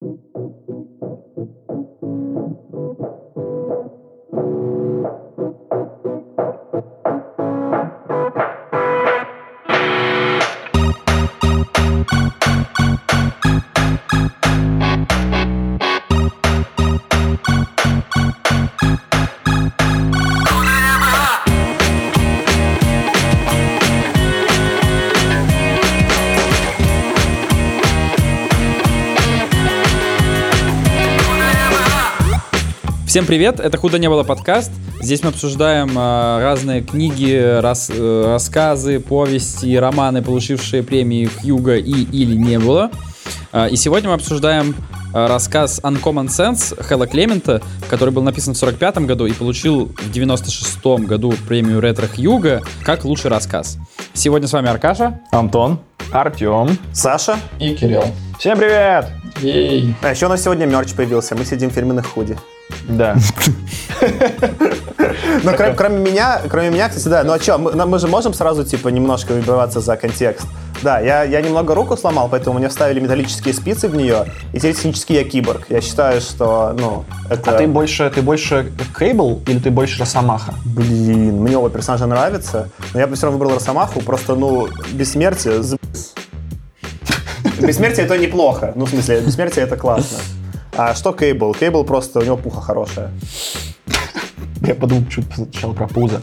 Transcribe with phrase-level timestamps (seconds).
[0.00, 0.18] Thank
[4.32, 5.19] you.
[33.10, 34.70] Всем привет, это «Худо не было» подкаст.
[35.00, 41.90] Здесь мы обсуждаем э, разные книги, рас, э, рассказы, повести, романы, получившие премии Хьюга и
[41.90, 42.92] или не было.
[43.52, 44.76] Э, и сегодня мы обсуждаем
[45.12, 50.12] э, рассказ Uncommon Sense Хэлла Клемента, который был написан в 45 году и получил в
[50.12, 53.78] 96 году премию Ретро Хьюга как лучший рассказ.
[54.12, 55.80] Сегодня с вами Аркаша, Антон,
[56.12, 58.04] Артем, Саша и Кирилл.
[58.38, 59.08] Всем привет!
[59.42, 59.96] Ей.
[60.00, 61.34] А еще у нас сегодня мерч появился.
[61.34, 62.36] Мы сидим в фирменных худи.
[62.88, 63.16] Да.
[65.44, 67.24] Но кроме, меня, кроме меня, кстати, да.
[67.24, 70.46] Ну а что, мы, же можем сразу, типа, немножко выбиваться за контекст.
[70.82, 74.74] Да, я, я немного руку сломал, поэтому мне вставили металлические спицы в нее, и теперь
[74.74, 75.66] технически я киборг.
[75.68, 77.54] Я считаю, что, ну, это...
[77.54, 80.54] А ты больше, ты больше Кейбл или ты больше Росомаха?
[80.64, 85.62] Блин, мне оба персонажа нравятся, но я бы все равно выбрал Росомаху, просто, ну, бессмертие...
[87.60, 88.72] Бессмертие это неплохо.
[88.74, 90.16] Ну, в смысле, бессмертие это классно.
[90.82, 91.52] А что Кейбл?
[91.52, 93.10] Кейбл просто, у него пуха хорошая.
[94.62, 96.22] Я подумал чуть сначала про пузо.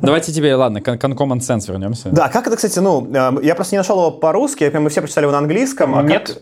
[0.00, 2.08] Давайте тебе, ладно, к к Uncommon Sense вернемся.
[2.08, 5.24] Да, как это, кстати, ну, э, я просто не нашел его по-русски, мы все прочитали
[5.26, 5.94] его на английском.
[5.98, 6.40] А Нет.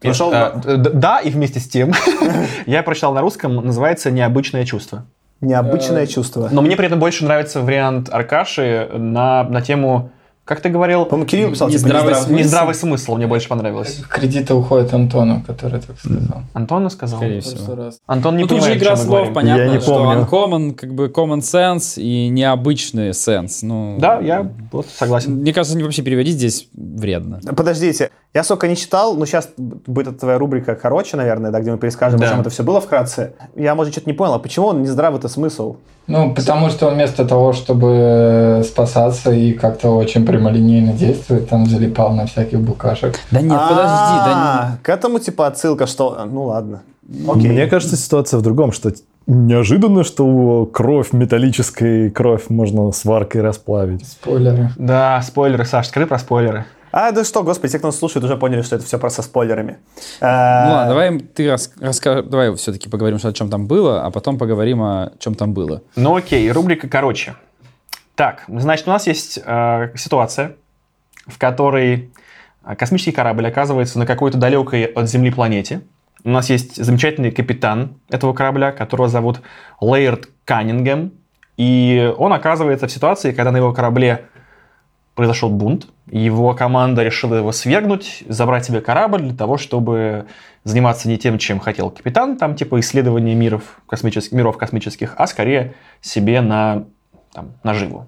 [0.00, 0.32] как- нашел?
[0.34, 1.92] А, д- Да, и вместе с тем
[2.66, 5.04] я прочитал на русском, называется «Необычное чувство».
[5.40, 6.48] Необычное чувство.
[6.50, 10.10] Но мне при этом больше нравится вариант Аркаши на, на тему,
[10.48, 12.32] как ты говорил, По-моему, Кирилл писал, типа, Нездравый смысл.
[12.32, 14.02] нездравый смысл мне больше понравилось.
[14.08, 16.42] Кредиты уходят Антону, который так сказал.
[16.54, 17.18] Антон сказал?
[17.18, 17.90] Скорее всего.
[18.06, 20.22] Антон не Ну, тут же понимает, игра слов, понятно, Я не что помню.
[20.22, 23.58] uncommon, как бы common sense и необычный sense.
[23.60, 25.34] Ну, Да, я вот согласен.
[25.34, 27.40] Мне кажется, вообще переводить здесь вредно.
[27.54, 31.76] Подождите, я столько не читал, но сейчас будет твоя рубрика короче, наверное, да, где мы
[31.76, 32.26] перескажем, Да.
[32.26, 33.34] о чем это все было вкратце.
[33.54, 35.76] Я, может, что-то не понял, а почему он нездравый-то смысл?
[36.08, 42.14] Ну, потому что он вместо того, чтобы спасаться и как-то очень прямолинейно действовать, там залипал
[42.14, 43.18] на всяких букашек.
[43.30, 46.26] Да нет, подожди, да А, К этому типа отсылка, что...
[46.30, 46.80] Ну ладно.
[47.28, 47.50] Окей.
[47.50, 48.90] Мне кажется, ситуация в другом, что
[49.26, 54.06] неожиданно, что кровь, металлическая кровь можно сваркой расплавить.
[54.06, 54.70] Спойлеры.
[54.76, 56.64] Да, спойлеры, Саш, скажи про спойлеры.
[57.00, 59.78] А, да что, господи, те, кто нас слушает, уже поняли, что это все просто спойлерами.
[60.20, 64.04] Ну Э, ладно, давай ты рас- расскажи, давай все-таки поговорим, что о чем там было,
[64.04, 65.82] а потом поговорим о чем там было.
[65.94, 67.36] Ну окей, рубрика короче.
[68.16, 70.56] Так, значит, у нас есть э, ситуация,
[71.28, 72.10] в которой
[72.66, 75.82] э, космический корабль оказывается на какой-то далекой от Земли планете.
[76.24, 79.40] У нас есть замечательный капитан этого корабля, которого зовут
[79.80, 81.12] Лейерд Каннингем.
[81.56, 84.24] И он оказывается в ситуации, когда на его корабле
[85.18, 85.88] произошел бунт.
[86.08, 90.26] Его команда решила его свергнуть, забрать себе корабль для того, чтобы
[90.62, 95.74] заниматься не тем, чем хотел капитан, там типа исследование миров, космических, миров космических, а скорее
[96.00, 96.84] себе на
[97.32, 98.06] там, наживу.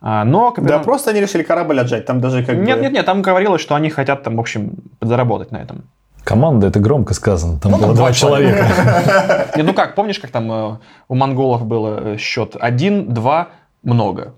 [0.00, 0.84] А, Но Да, капитан...
[0.84, 2.82] просто они решили корабль отжать, там даже как Нет, бы...
[2.84, 5.82] нет, нет, там говорилось, что они хотят там, в общем, подзаработать на этом.
[6.22, 7.58] Команда, это громко сказано.
[7.58, 9.48] Там было там два человека.
[9.56, 10.76] Не, ну как, помнишь, как там э,
[11.08, 13.48] у монголов был э, счет 1, 2,
[13.82, 14.34] много?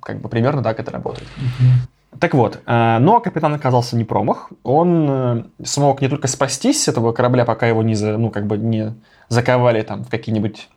[0.00, 1.28] Как бы примерно так это работает.
[2.20, 4.50] Так вот, э, но капитан оказался не промах.
[4.62, 8.46] Он э, смог не только спастись с этого корабля, пока его не, за- ну, как
[8.46, 8.94] бы не
[9.28, 10.68] заковали там в какие-нибудь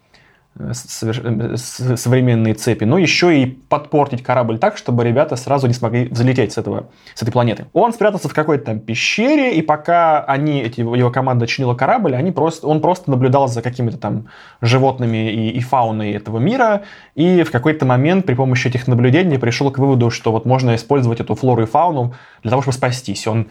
[0.73, 6.57] современные цепи, но еще и подпортить корабль так, чтобы ребята сразу не смогли взлететь с,
[6.57, 7.65] этого, с этой планеты.
[7.73, 12.31] Он спрятался в какой-то там пещере, и пока они, эти, его команда чинила корабль, они
[12.31, 14.27] просто, он просто наблюдал за какими-то там
[14.61, 16.83] животными и, и фауной этого мира,
[17.15, 21.19] и в какой-то момент при помощи этих наблюдений пришел к выводу, что вот можно использовать
[21.19, 23.27] эту флору и фауну для того, чтобы спастись.
[23.27, 23.47] Он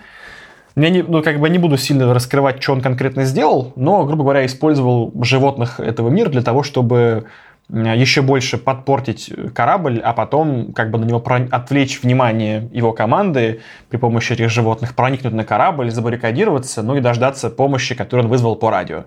[0.76, 4.24] я не, ну, как бы не буду сильно раскрывать, что он конкретно сделал, но, грубо
[4.24, 7.24] говоря, использовал животных этого мира для того, чтобы
[7.68, 13.96] еще больше подпортить корабль, а потом как бы на него отвлечь внимание его команды при
[13.96, 18.70] помощи этих животных, проникнуть на корабль, забаррикадироваться, ну и дождаться помощи, которую он вызвал по
[18.70, 19.06] радио.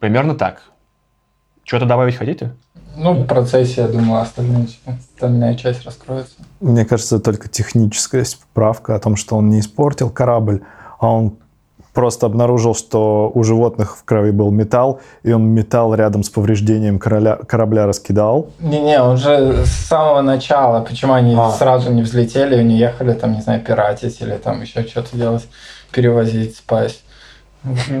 [0.00, 0.62] Примерно так.
[1.64, 2.54] Что-то добавить хотите?
[2.96, 6.34] Ну, в процессе, я думаю, остальная, остальная часть раскроется.
[6.60, 10.62] Мне кажется, только техническая справка о том, что он не испортил корабль,
[11.02, 11.36] а он
[11.92, 16.98] просто обнаружил, что у животных в крови был металл, и он металл рядом с повреждением
[16.98, 18.46] короля, корабля раскидал.
[18.60, 21.50] Не-не, он же с самого начала, почему они А.
[21.50, 25.46] сразу не взлетели не ехали, там, не знаю, пиратить или там еще что-то делать,
[25.90, 27.02] перевозить, спасть.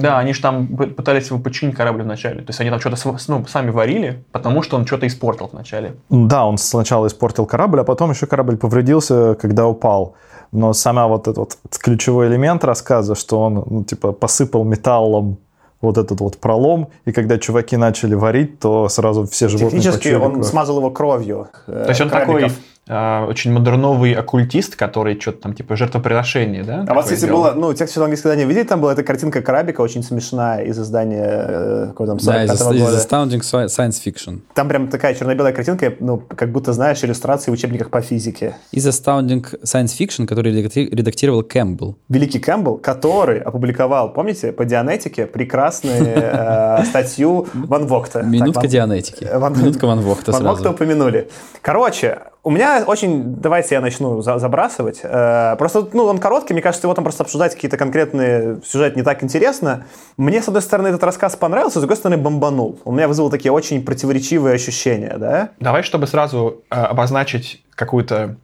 [0.00, 2.40] Да, они же там пытались его починить корабль вначале.
[2.40, 2.96] То есть они там что-то
[3.28, 5.94] ну, сами варили, потому что он что-то испортил вначале.
[6.10, 10.14] Да, он сначала испортил корабль, а потом еще корабль повредился, когда упал.
[10.50, 15.38] Но сама вот этот вот ключевой элемент рассказа, что он, ну, типа, посыпал металлом
[15.80, 20.34] вот этот вот пролом, и когда чуваки начали варить, то сразу все животные Технически он
[20.34, 20.46] кровь.
[20.46, 21.48] смазал его кровью.
[21.66, 22.50] То есть он такой э,
[22.88, 26.84] очень модерновый оккультист, который что-то там типа жертвоприношение, да?
[26.88, 27.42] А у вас, кстати, делал?
[27.42, 30.78] было, ну, те, кто английское издание видели, там была эта картинка корабика очень смешная из
[30.80, 32.96] издания э, какого там Да, из, 45 из года.
[32.96, 34.40] Astounding Sci- Science Fiction.
[34.54, 38.56] Там прям такая черно-белая картинка, ну, как будто, знаешь, иллюстрации в учебниках по физике.
[38.72, 41.96] Из Astounding Science Fiction, который редакти- редактировал Кэмпбелл.
[42.08, 48.20] Великий Кэмпбелл, который опубликовал, помните, по Дианетике прекрасную э, статью Ван Вогта.
[48.20, 49.22] Так, Минутка Дианетики.
[49.24, 50.74] Минутка Ван Вогта Ван Вогта сразу.
[50.74, 51.28] упомянули.
[51.60, 53.36] Короче, у меня очень...
[53.36, 55.00] Давайте я начну за- забрасывать.
[55.04, 59.02] Э, Просто, ну, он короткий, мне кажется, его там просто обсуждать какие-то конкретные сюжеты не
[59.02, 59.84] так интересно.
[60.16, 62.78] Мне, с одной стороны, этот рассказ понравился, с другой стороны, бомбанул.
[62.84, 65.50] У меня вызвал такие очень противоречивые ощущения, да?
[65.60, 68.36] Давай, чтобы сразу э, обозначить какую-то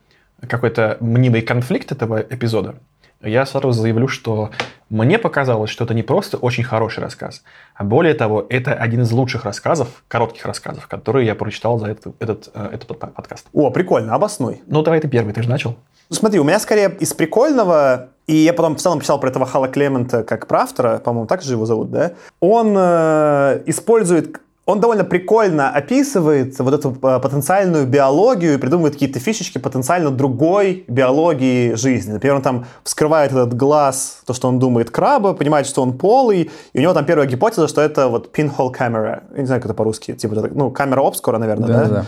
[0.47, 2.77] какой-то мнимый конфликт этого эпизода,
[3.23, 4.51] я сразу заявлю, что
[4.91, 7.43] мне показалось, что это не просто очень хороший рассказ,
[7.75, 12.15] а более того, это один из лучших рассказов, коротких рассказов, которые я прочитал за этот,
[12.21, 13.47] этот, э, этот под- подкаст.
[13.53, 14.63] О, прикольно, обоснуй.
[14.67, 15.77] Ну, давай ты первый, ты же начал.
[16.09, 19.45] Ну, смотри, у меня скорее из прикольного, и я потом в целом писал про этого
[19.47, 22.13] Хала Клемента как про автора, по-моему, так же его зовут, да?
[22.41, 29.19] Он э, использует, он довольно прикольно описывает вот эту э, потенциальную биологию и придумывает какие-то
[29.19, 32.13] фишечки потенциально другой биологии жизни.
[32.13, 36.51] Например, он там вскрывает этот глаз, то, что он думает краба, понимает, что он полый,
[36.75, 39.23] и у него там первая гипотеза, что это вот pinhole camera.
[39.35, 40.13] Я не знаю, как это по-русски.
[40.13, 41.75] Типа, ну, камера обскура, наверное, да?
[41.85, 42.07] Да-да-да.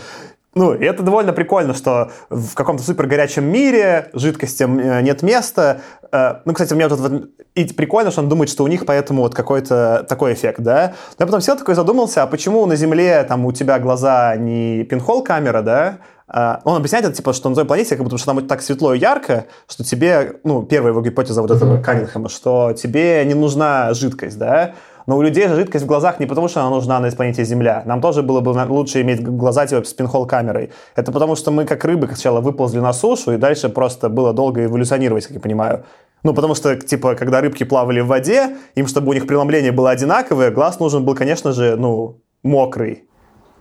[0.53, 5.79] Ну, и это довольно прикольно, что в каком-то супер горячем мире жидкостям э, нет места.
[6.11, 8.85] Э, Ну, кстати, у меня вот, вот- и прикольно, что он думает, что у них
[8.85, 10.93] поэтому вот какой-то такой эффект, да.
[11.17, 14.83] Но я потом сел такой задумался, а почему на Земле там у тебя глаза не
[14.83, 15.97] пинхол камера, да?
[16.27, 18.93] А, Он объясняет это, типа, что на той планете, как будто что там так светло
[18.93, 23.93] и ярко, что тебе, ну, первая его гипотеза вот этого Каннингема, что тебе не нужна
[23.93, 24.73] жидкость, да?
[25.07, 27.83] Но у людей же жидкость в глазах не потому, что она нужна на планете Земля.
[27.85, 30.71] Нам тоже было бы лучше иметь глаза типа с пинхол камерой.
[30.95, 34.65] Это потому, что мы как рыбы сначала выползли на сушу, и дальше просто было долго
[34.65, 35.83] эволюционировать, как я понимаю.
[36.23, 39.89] Ну, потому что, типа, когда рыбки плавали в воде, им, чтобы у них преломление было
[39.89, 43.05] одинаковое, глаз нужен был, конечно же, ну, мокрый.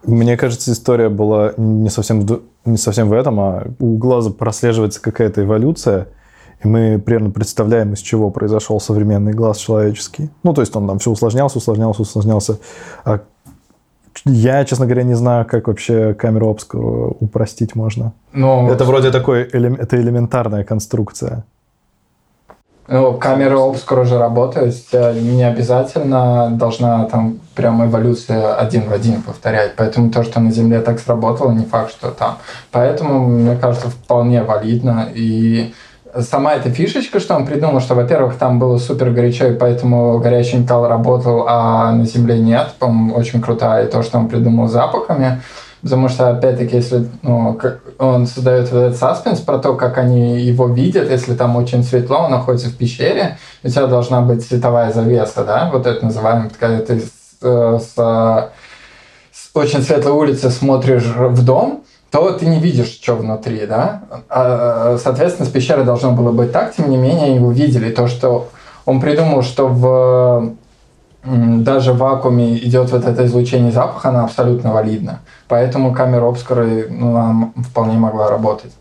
[0.04, 2.26] Мне кажется, история была не совсем,
[2.64, 6.08] не совсем в этом, а у глаза прослеживается какая-то эволюция,
[6.62, 10.31] и мы примерно представляем, из чего произошел современный глаз человеческий.
[10.43, 12.59] Ну, то есть он там все усложнялся, усложнялся, усложнялся.
[13.05, 13.21] А
[14.25, 18.12] я, честно говоря, не знаю, как вообще камеру обскуру упростить можно.
[18.33, 21.45] Ну, Это вроде такой, это элементарная конструкция.
[22.89, 29.23] Ну, камера обскур уже работает, э, не обязательно должна там прям эволюция один в один
[29.23, 29.77] повторять.
[29.77, 32.39] Поэтому то, что на Земле так сработало, не факт, что там.
[32.73, 35.09] Поэтому, мне кажется, вполне валидно.
[35.15, 35.73] И
[36.19, 40.59] сама эта фишечка, что он придумал, что, во-первых, там было супер горячо, и поэтому горячий
[40.59, 43.87] металл работал, а на Земле нет, по-моему, очень крутая.
[43.87, 45.41] И то, что он придумал с запахами,
[45.83, 47.59] Потому что, опять-таки, если ну,
[47.99, 52.19] он создает вот этот саспенс про то, как они его видят, если там очень светло,
[52.25, 56.81] он находится в пещере, у тебя должна быть световая завеса, да, вот это называемая, когда
[56.81, 58.49] ты с, э, с, э,
[59.33, 64.02] с очень светлой улицы смотришь в дом, то ты не видишь, что внутри, да.
[64.29, 67.90] А, Соответственно, с пещерой должно было быть так, тем не менее, они его видели.
[67.90, 68.49] То, что
[68.85, 70.55] он придумал, что в
[71.23, 75.21] даже в вакууме идет вот это излучение запаха, она абсолютно валидна.
[75.49, 78.73] Поэтому камера обскуры ну, вполне могла работать.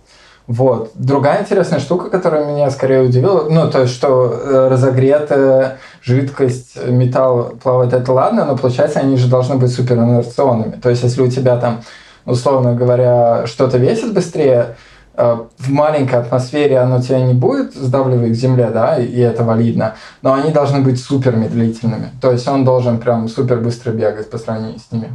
[0.48, 0.92] Вот.
[0.96, 6.90] Другая интересная штука, которая меня скорее удивила, ну, то есть, что э, разогретая жидкость, э,
[6.90, 10.80] металл плавает, это ладно, но получается, они же должны быть суперинерционными.
[10.82, 11.82] То есть, если у тебя там,
[12.26, 14.76] условно говоря, что-то весит быстрее,
[15.16, 19.96] э, в маленькой атмосфере оно тебя не будет сдавливать к земле, да, и это валидно,
[20.22, 22.12] но они должны быть супер медлительными.
[22.22, 25.10] То есть он должен прям супер быстро бегать по сравнению с ними.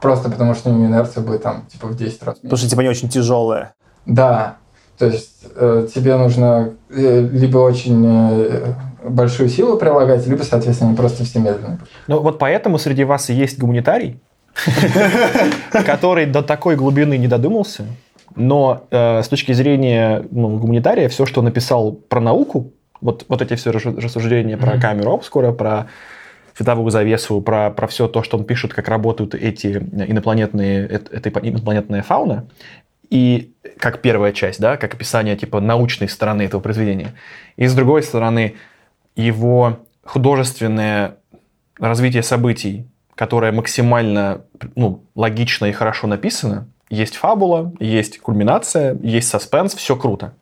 [0.00, 2.42] Просто потому что у него инерция будет там типа в 10 раз меньше.
[2.42, 3.72] Потому что, типа, они очень тяжелые.
[4.04, 4.56] Да,
[4.98, 8.72] то есть э, тебе нужно э, либо очень э,
[9.04, 11.78] большую силу прилагать, либо, соответственно, они просто все медленные.
[12.06, 14.20] Ну вот поэтому среди вас и есть гуманитарий,
[15.70, 17.86] который до такой глубины не додумался.
[18.34, 23.54] Но э, с точки зрения ну, гуманитария, все, что написал про науку, вот, вот эти
[23.54, 25.88] все рас- рассуждения про камеру обскура, про
[26.54, 31.28] световую завесу, про, про все то, что он пишет, как работают эти инопланетные, эт- эта
[31.28, 32.48] инопланетная фауна,
[33.10, 37.14] и как первая часть, да, как описание типа научной стороны этого произведения.
[37.56, 38.54] И с другой стороны,
[39.14, 41.16] его художественное
[41.78, 44.42] развитие событий, которое максимально
[44.76, 46.68] ну, логично и хорошо написано.
[46.88, 50.34] Есть фабула, есть кульминация, есть саспенс, все круто.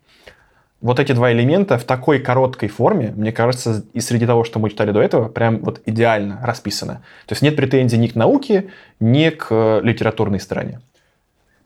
[0.82, 4.68] Вот эти два элемента в такой короткой форме, мне кажется, и среди того, что мы
[4.68, 7.02] читали до этого, прям вот идеально расписано.
[7.26, 8.68] То есть нет претензий ни к науке,
[9.00, 10.80] ни к э, литературной стороне.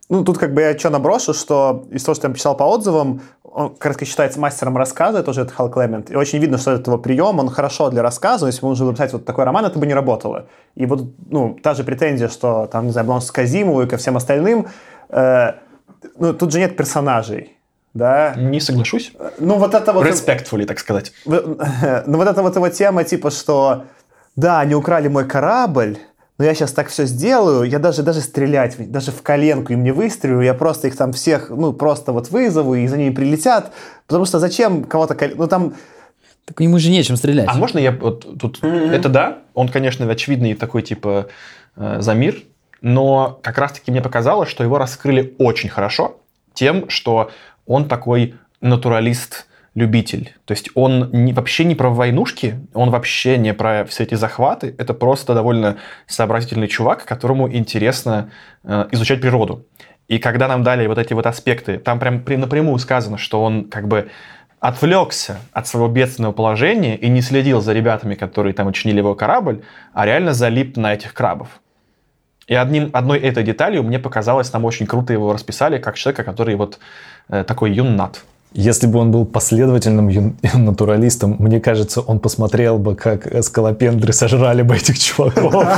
[0.09, 3.23] Ну, тут как бы я что наброшу, что из того, что я почитал по отзывам,
[3.59, 6.11] он как раз считается мастером рассказа, тоже это Хал Клемент.
[6.13, 8.87] И очень видно, что это его прием, он хорошо для рассказа, если бы он жил
[8.87, 10.47] написать вот такой роман, это бы не работало.
[10.77, 14.17] И вот, ну, та же претензия, что там, не знаю, к Казимову и ко всем
[14.17, 14.69] остальным,
[15.09, 15.55] э,
[16.19, 17.57] ну, тут же нет персонажей.
[17.95, 18.35] Да.
[18.37, 19.13] Не соглашусь.
[19.41, 20.07] Ну, вот это вот...
[20.07, 21.13] Respectfully, так сказать.
[21.27, 23.87] Ну, вот это вот его тема, типа, что
[24.37, 25.99] да, они украли мой корабль,
[26.39, 29.91] но я сейчас так все сделаю, я даже, даже стрелять, даже в коленку им не
[29.91, 33.73] выстрелю, я просто их там всех, ну, просто вот вызову, и за ними прилетят,
[34.07, 35.75] потому что зачем кого-то, ну, там...
[36.45, 37.49] Так ему же нечем стрелять.
[37.49, 38.61] А можно я вот тут...
[38.61, 38.91] Mm-hmm.
[38.93, 41.27] Это да, он, конечно, очевидный такой, типа,
[41.77, 42.43] э, за мир,
[42.81, 46.21] но как раз-таки мне показалось, что его раскрыли очень хорошо
[46.55, 47.31] тем, что
[47.67, 49.48] он такой натуралист,
[49.79, 50.35] любитель.
[50.45, 54.75] То есть он не, вообще не про войнушки, он вообще не про все эти захваты.
[54.77, 58.31] Это просто довольно сообразительный чувак, которому интересно
[58.65, 59.65] э, изучать природу.
[60.09, 63.87] И когда нам дали вот эти вот аспекты, там прям напрямую сказано, что он как
[63.87, 64.11] бы
[64.59, 69.63] отвлекся от своего бедственного положения и не следил за ребятами, которые там учинили его корабль,
[69.93, 71.61] а реально залип на этих крабов.
[72.49, 76.57] И одним, одной этой деталью мне показалось, нам очень круто его расписали, как человека, который
[76.57, 76.79] вот
[77.29, 78.25] э, такой юннат.
[78.53, 84.77] Если бы он был последовательным натуралистом, мне кажется, он посмотрел бы, как скалопендры сожрали бы
[84.77, 85.55] этих чуваков.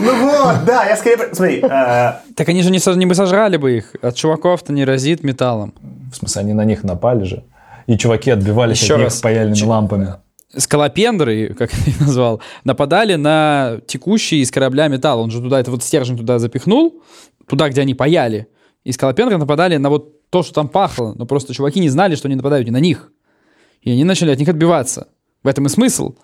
[0.00, 1.18] Ну вот, да, я скорее...
[1.32, 1.60] Смотри.
[1.62, 3.94] Э, так они же не бы сожрали бы их.
[4.02, 5.74] От чуваков-то не разит металлом.
[6.12, 7.44] В смысле, они на них напали же.
[7.86, 10.14] И чуваки отбивались Еще от них паяльными лампами.
[10.56, 15.20] Скалопендры, как я их назвал, нападали на текущий из корабля металл.
[15.20, 17.02] Он же туда, это вот стержень туда запихнул,
[17.48, 18.46] туда, где они паяли.
[18.84, 22.26] И скалопендры нападали на вот то, что там пахло, но просто чуваки не знали, что
[22.26, 23.12] они нападают не на них.
[23.82, 25.06] И они начали от них отбиваться.
[25.44, 26.16] В этом и смысл.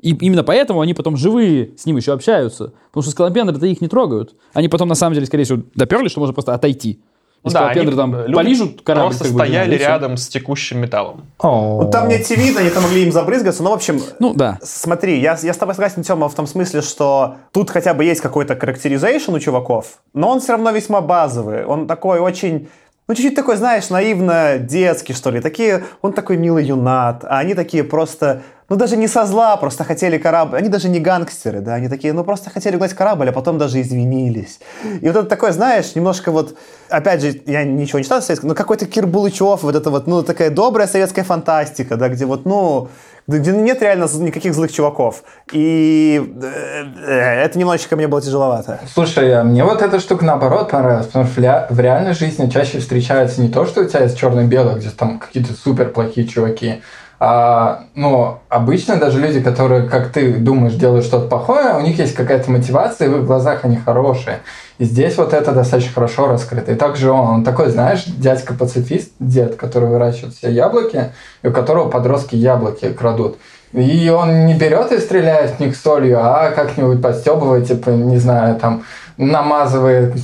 [0.00, 2.72] И именно поэтому они потом живые с ним еще общаются.
[2.86, 4.34] Потому что скалопендры-то их не трогают.
[4.54, 7.02] Они потом, на самом деле, скорее всего, доперли, что можно просто отойти.
[7.44, 9.08] И да, они там полижут корабль.
[9.08, 11.26] Просто как бы, стояли рядом с текущим металлом.
[11.38, 14.00] Вот там не видно, они там могли им забрызгаться, но, в общем...
[14.18, 14.58] Ну, да.
[14.62, 18.22] Смотри, я, я с тобой согласен, Тёма, в том смысле, что тут хотя бы есть
[18.22, 21.66] какой-то характеризейшн у чуваков, но он все равно весьма базовый.
[21.66, 22.68] Он такой очень
[23.08, 25.40] ну, чуть-чуть такой, знаешь, наивно детский, что ли.
[25.40, 29.82] Такие, он такой милый юнат, а они такие просто, ну, даже не со зла, просто
[29.82, 30.58] хотели корабль.
[30.58, 33.80] Они даже не гангстеры, да, они такие, ну, просто хотели гнать корабль, а потом даже
[33.80, 34.60] извинились.
[35.00, 36.58] И вот это такое, знаешь, немножко вот,
[36.90, 40.22] опять же, я ничего не читал советского, но какой-то Кир Булычев, вот это вот, ну,
[40.22, 42.90] такая добрая советская фантастика, да, где вот, ну,
[43.28, 45.22] где нет реально никаких злых чуваков.
[45.52, 48.80] И э, э, это немножечко мне было тяжеловато.
[48.92, 53.42] Слушай, а мне вот эта штука наоборот понравилась, потому что в реальной жизни чаще встречается
[53.42, 56.82] не то, что у тебя есть черно-белое, где там какие-то супер плохие чуваки,
[57.20, 62.14] а, ну, обычно даже люди, которые, как ты думаешь, делают что-то плохое, у них есть
[62.14, 64.38] какая-то мотивация, и в их глазах они хорошие.
[64.78, 66.70] И здесь вот это достаточно хорошо раскрыто.
[66.70, 71.90] И также он, он такой, знаешь, дядька-пацифист, дед, который выращивает все яблоки, и у которого
[71.90, 73.36] подростки яблоки крадут.
[73.72, 78.56] И он не берет и стреляет в них солью, а как-нибудь подстебывает, типа, не знаю,
[78.56, 78.84] там,
[79.16, 80.14] намазывает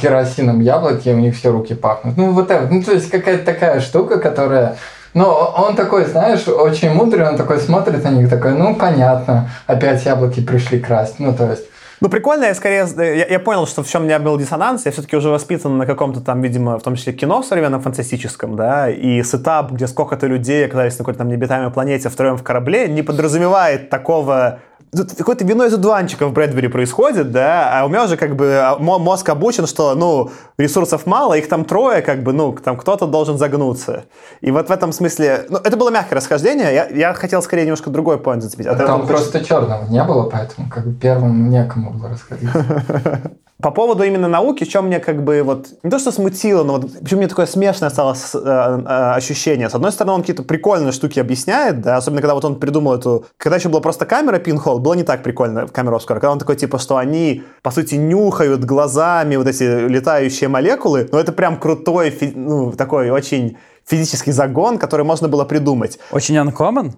[0.00, 2.16] керосином яблоки, и у них все руки пахнут.
[2.16, 2.66] Ну, вот это.
[2.72, 4.76] Ну, то есть какая-то такая штука, которая
[5.14, 10.04] но он такой, знаешь, очень мудрый, он такой смотрит на них, такой, ну, понятно, опять
[10.04, 11.18] яблоки пришли красть.
[11.18, 11.64] Ну, то есть,
[12.00, 14.92] ну, прикольно, я скорее, я, я понял, что в чем у меня был диссонанс, я
[14.92, 19.22] все-таки уже воспитан на каком-то там, видимо, в том числе кино современном фантастическом, да, и
[19.24, 23.90] сетап, где сколько-то людей оказались на какой-то там необитаемой планете втроем в корабле, не подразумевает
[23.90, 24.60] такого
[25.16, 28.76] какое-то вино из одуванчиков в Брэдбери происходит, да, а у меня уже как бы а,
[28.78, 33.38] мозг обучен, что, ну, ресурсов мало, их там трое, как бы, ну, там кто-то должен
[33.38, 34.04] загнуться.
[34.40, 37.90] И вот в этом смысле, ну, это было мягкое расхождение, я, я хотел скорее немножко
[37.90, 38.66] другой поинт зацепить.
[38.66, 43.32] А там просто черного не было, поэтому как бы первым некому было расходиться.
[43.60, 46.74] По поводу именно науки, в чем мне как бы вот, не то что смутило, но
[46.74, 49.68] вот почему мне такое смешное стало э, э, ощущение.
[49.68, 53.26] С одной стороны, он какие-то прикольные штуки объясняет, да, особенно когда вот он придумал эту,
[53.36, 56.54] когда еще была просто камера пинхол, было не так прикольно камера Оскара, когда он такой
[56.54, 62.16] типа, что они по сути нюхают глазами вот эти летающие молекулы, но это прям крутой,
[62.36, 65.98] ну, такой очень физический загон, который можно было придумать.
[66.12, 66.92] Очень uncommon?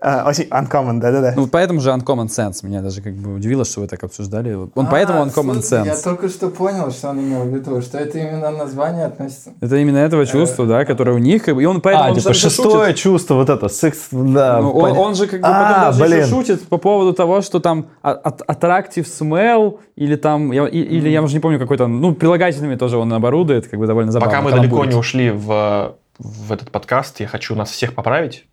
[0.00, 1.32] А, очень uncommon, да-да-да.
[1.36, 2.64] Ну, поэтому же Uncommon Sense.
[2.64, 4.54] Меня даже как бы удивило, что вы так обсуждали.
[4.54, 6.04] Он поэтому А, Uncommon слушай, Я Sense.
[6.04, 9.50] только что понял, что он имел в виду, что это именно название относится.
[9.60, 11.48] Это именно этого чувства, да, которое у них.
[11.48, 12.96] И он поэтому А, он типа шестое шутит.
[12.96, 14.60] чувство, вот это, секс, да.
[14.60, 16.28] Ну, он, он же как бы А, потом даже еще блин.
[16.28, 18.14] шутит по поводу того, что там а-
[18.48, 22.76] attractive smell или там, я, и- или я уже не помню какой там, ну, прилагательными
[22.76, 24.30] тоже он оборудует, как бы довольно забавно.
[24.32, 24.92] Пока мы далеко каламбурит.
[24.94, 28.44] не ушли в, в этот подкаст, я хочу нас всех поправить,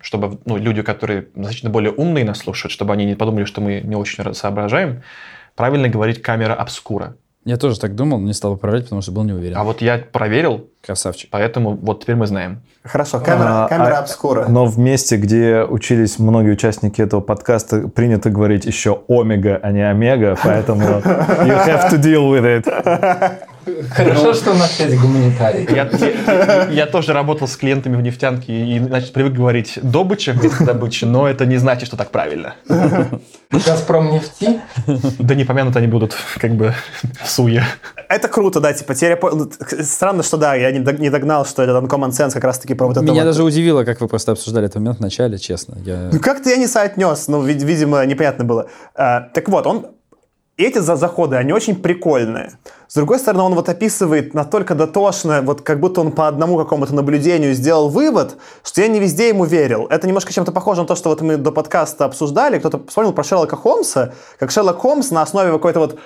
[0.00, 3.80] чтобы ну, люди, которые значительно более умные нас слушают, чтобы они не подумали, что мы
[3.80, 5.02] не очень соображаем,
[5.56, 7.16] правильно говорить камера обскура.
[7.44, 9.56] Я тоже так думал, не стал управлять, потому что был не уверен.
[9.56, 11.30] А вот я проверил, Красавчик.
[11.30, 12.60] поэтому вот теперь мы знаем.
[12.84, 14.46] Хорошо, камера, А, камера а- обскура.
[14.48, 19.80] Но в месте, где учились многие участники этого подкаста, принято говорить еще омега, а не
[19.80, 23.38] омега, поэтому you have to deal with it.
[23.90, 25.68] Хорошо, что у нас есть гуманитарий.
[26.74, 31.28] Я, тоже работал с клиентами в нефтянке и, значит, привык говорить добыча вместо добычи, но
[31.28, 32.54] это не значит, что так правильно.
[33.50, 34.60] Газпром нефти.
[35.18, 36.74] Да не помянут они будут как бы
[37.24, 37.64] в суе.
[38.08, 39.50] Это круто, да, типа, теперь я понял.
[39.82, 42.86] Странно, что да, я не дог- не догнал, что этот uncommon sense как раз-таки про
[42.86, 43.24] вот это Меня вот.
[43.24, 45.76] даже удивило, как вы просто обсуждали этот момент в начале, честно.
[45.84, 46.08] Я...
[46.12, 48.68] Ну, как-то я не соотнес, ну, вид- видимо, непонятно было.
[48.94, 49.86] А, так вот, он...
[50.58, 52.58] Эти за заходы, они очень прикольные.
[52.88, 56.92] С другой стороны, он вот описывает настолько дотошно, вот как будто он по одному какому-то
[56.96, 59.86] наблюдению сделал вывод, что я не везде ему верил.
[59.88, 62.58] Это немножко чем-то похоже на то, что вот мы до подкаста обсуждали.
[62.58, 66.00] Кто-то вспомнил про Шерлока Холмса, как Шерлок Холмс на основе какой-то вот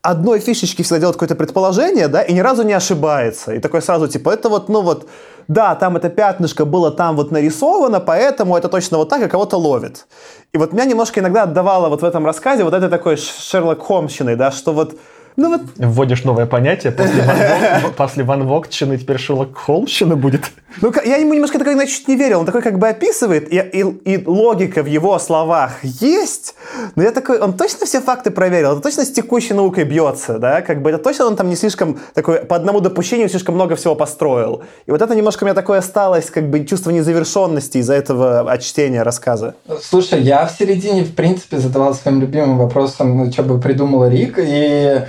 [0.00, 3.52] одной фишечки всегда делает какое-то предположение, да, и ни разу не ошибается.
[3.52, 5.06] И такой сразу, типа, это вот, ну вот,
[5.48, 9.56] да, там это пятнышко было там вот нарисовано, поэтому это точно вот так, и кого-то
[9.56, 10.06] ловит.
[10.52, 14.36] И вот меня немножко иногда отдавало вот в этом рассказе вот этой такой Шерлок Холмщиной,
[14.36, 14.96] да, что вот,
[15.36, 20.44] ну вот, Вводишь новое понятие, после Ван, Вог- после Ван Вогтщины теперь Шерлок Холмщина будет.
[20.80, 22.40] ну, я ему немножко такой, значит, не верил.
[22.40, 23.80] Он такой как бы описывает, и, и,
[24.14, 26.54] и логика в его словах есть,
[26.96, 30.62] но я такой, он точно все факты проверил, это точно с текущей наукой бьется, да,
[30.62, 33.94] как бы это точно он там не слишком такой, по одному допущению слишком много всего
[33.94, 34.62] построил.
[34.86, 38.62] И вот это немножко у меня такое осталось, как бы чувство незавершенности из-за этого от
[38.62, 39.54] чтения рассказа.
[39.82, 44.38] Слушай, я в середине, в принципе, задавал своим любимым вопросом, ну, что бы придумал Рик,
[44.38, 45.02] и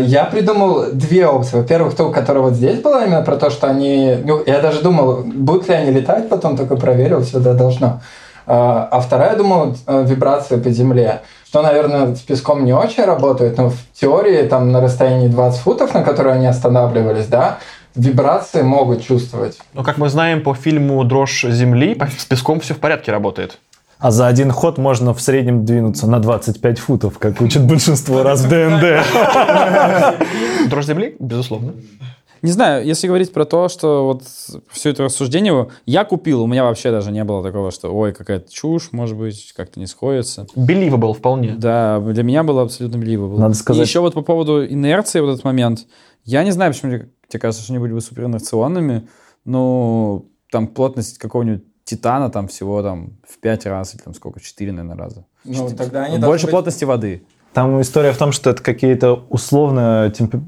[0.00, 1.56] я придумал две опции.
[1.56, 4.16] Во-первых, ту, которая вот здесь была, именно про то, что они...
[4.24, 8.00] Ну, я даже думал, будут ли они летать, потом только проверил, все, да, должно.
[8.46, 11.22] А а вторая, думал, э, вибрации по земле.
[11.46, 15.94] Что, наверное, с песком не очень работает, но в теории, там, на расстоянии 20 футов,
[15.94, 17.58] на которые они останавливались, да,
[17.94, 19.58] вибрации могут чувствовать.
[19.74, 23.58] Но, как мы знаем по фильму «Дрожь земли», с песком все в порядке работает.
[24.02, 28.40] А за один ход можно в среднем двинуться на 25 футов, как учат большинство раз
[28.44, 29.06] в ДНД.
[30.70, 31.74] «Дрожь земли», безусловно.
[32.42, 34.24] Не знаю, если говорить про то, что вот
[34.72, 38.52] все это рассуждение я купил, у меня вообще даже не было такого, что ой, какая-то
[38.52, 40.48] чушь, может быть, как-то не сходится.
[40.56, 41.54] Believable вполне.
[41.56, 43.38] Да, для меня было абсолютно believable.
[43.38, 45.86] Надо сказать- И еще вот по поводу инерции вот этот момент.
[46.24, 49.06] Я не знаю, почему мне- тебе кажется, что они были бы суперинерционными,
[49.44, 51.62] но там плотность какого-нибудь
[51.96, 55.24] титана там всего там в 5 раз или там сколько, 4, наверное, раза.
[55.44, 57.22] Ну, тогда они Больше быть- плотности воды.
[57.52, 60.40] Там история в том, что это какие-то условно темп-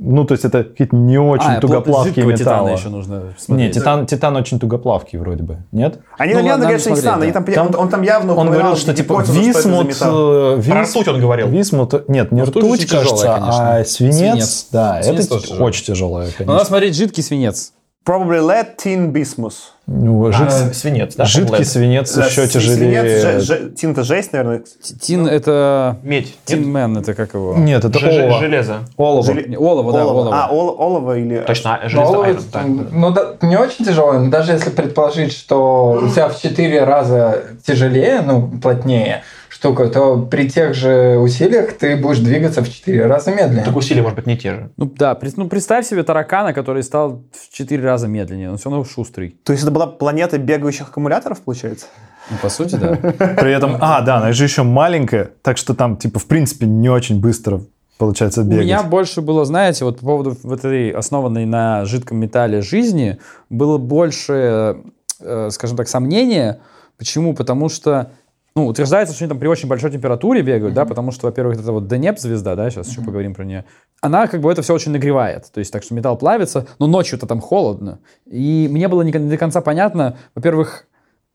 [0.00, 2.70] Ну, то есть это какие-то не очень а, тугоплавкие жидкого титана металлы.
[2.78, 3.74] еще нужно смотреть.
[3.74, 5.98] титан, титан очень тугоплавкий вроде бы, нет?
[6.16, 7.22] Они Ну, явно ладно, говорят, что не странно.
[7.24, 9.88] Они там, смотреть, он, он там явно Он говорил, что типа что висмут...
[9.88, 10.58] металл.
[10.58, 11.48] э, Про вис- ртуть он говорил.
[11.48, 13.76] Висмут, нет, не Ртуть ртуть, тяжелая, кажется, конечно.
[13.76, 14.16] а свинец.
[14.16, 14.66] Свинец.
[14.70, 16.52] Да, Свинец это очень тяжелое, Но конечно.
[16.54, 17.72] надо смотреть жидкий свинец.
[18.04, 19.72] Probably lead, tin, bismuth.
[19.86, 21.24] Ну, жид- А, свинец, да?
[21.24, 21.68] Жидкий Лед.
[21.68, 22.76] свинец Да, еще тяжелее.
[22.76, 24.62] свинец, же- же- Тин это жесть, наверное.
[25.00, 25.96] Тин это...
[26.02, 26.34] Медь.
[26.46, 26.68] Тин Нет?
[26.68, 27.54] Мэн, это как его?
[27.56, 28.38] Нет, это Ж- ж- олово.
[28.40, 28.76] Железо.
[28.96, 29.30] Олово.
[29.32, 30.30] Желе- Олово, да, олово.
[30.34, 31.38] А, ол- олово или...
[31.46, 32.64] Точно, а, Ну, железо олово, айрон, да.
[32.92, 37.42] Ну, да, не очень тяжелое, но даже если предположить, что у тебя в 4 раза
[37.66, 39.22] тяжелее, ну, плотнее
[39.58, 43.64] штука, то при тех же усилиях ты будешь двигаться в 4 раза медленнее.
[43.64, 44.70] Так усилия, может быть, не те же.
[44.76, 48.84] Ну да, ну, представь себе таракана, который стал в 4 раза медленнее, он все равно
[48.84, 49.36] шустрый.
[49.42, 51.86] То есть это была планета бегающих аккумуляторов, получается?
[52.30, 52.94] Ну, по сути, да.
[53.40, 56.88] При этом, а, да, она же еще маленькая, так что там, типа, в принципе, не
[56.88, 57.60] очень быстро
[57.98, 58.64] получается У бегать.
[58.64, 63.18] меня больше было, знаете, вот по поводу вот этой основанной на жидком металле жизни,
[63.50, 64.82] было больше,
[65.20, 66.60] э, скажем так, сомнения.
[66.96, 67.34] Почему?
[67.34, 68.12] Потому что
[68.58, 71.70] ну, утверждается, что они там при очень большой температуре бегают, да, потому что, во-первых, это
[71.70, 73.64] вот Денеп звезда, да, сейчас еще поговорим про нее.
[74.00, 77.28] Она как бы это все очень нагревает, то есть так что металл плавится, но ночью-то
[77.28, 78.00] там холодно.
[78.26, 80.88] И мне было не до конца понятно, во-первых,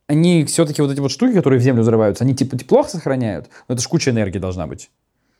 [0.07, 3.75] они все-таки вот эти вот штуки, которые в землю взрываются, они типа тепло сохраняют, но
[3.75, 4.89] это ж куча энергии должна быть.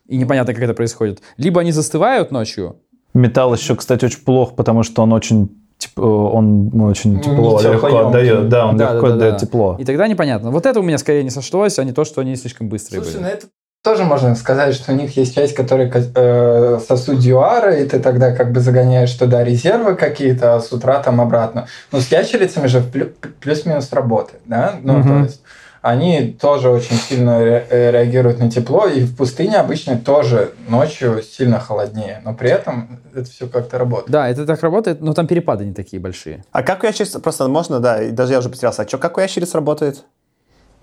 [0.08, 1.22] И непонятно, как это происходит.
[1.36, 2.78] Либо они застывают ночью,
[3.14, 5.63] Металл еще, кстати, очень плох, потому что он очень
[5.96, 8.50] он очень Ну, тепло, не легко отдает.
[8.50, 9.40] Да, он Да, легко да, да, отдает да.
[9.40, 9.76] тепло.
[9.80, 10.52] И тогда непонятно.
[10.52, 13.16] Вот это у меня скорее не сошлось, а не то, что они слишком быстрые Слушай,
[13.18, 13.24] были.
[13.26, 13.48] ну это
[13.84, 18.32] тоже можно сказать, что у них есть часть, которая э, сосуд дюара, и ты тогда
[18.34, 21.68] как бы загоняешь туда резервы какие-то, а с утра там обратно.
[21.92, 24.76] Но с ящерицами же плю- плюс-минус работает, да?
[24.82, 25.08] Ну, Мгм.
[25.10, 25.42] то есть
[25.84, 31.22] они тоже очень сильно ре- э, реагируют на тепло, и в пустыне обычно тоже ночью
[31.22, 34.10] сильно холоднее, но при этом это все как-то работает.
[34.10, 36.46] Да, это так работает, но там перепады не такие большие.
[36.54, 39.18] А как у ящериц, просто можно, да, и даже я уже потерялся, а что, как
[39.18, 40.06] у ящериц работает?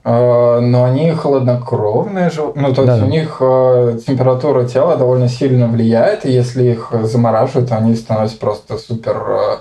[0.05, 2.53] Э, Но они холоднокровные же.
[2.55, 3.05] Ну, то есть Да.
[3.05, 8.77] у них э, температура тела довольно сильно влияет, и если их замораживают, они становятся просто
[8.79, 9.57] супер э,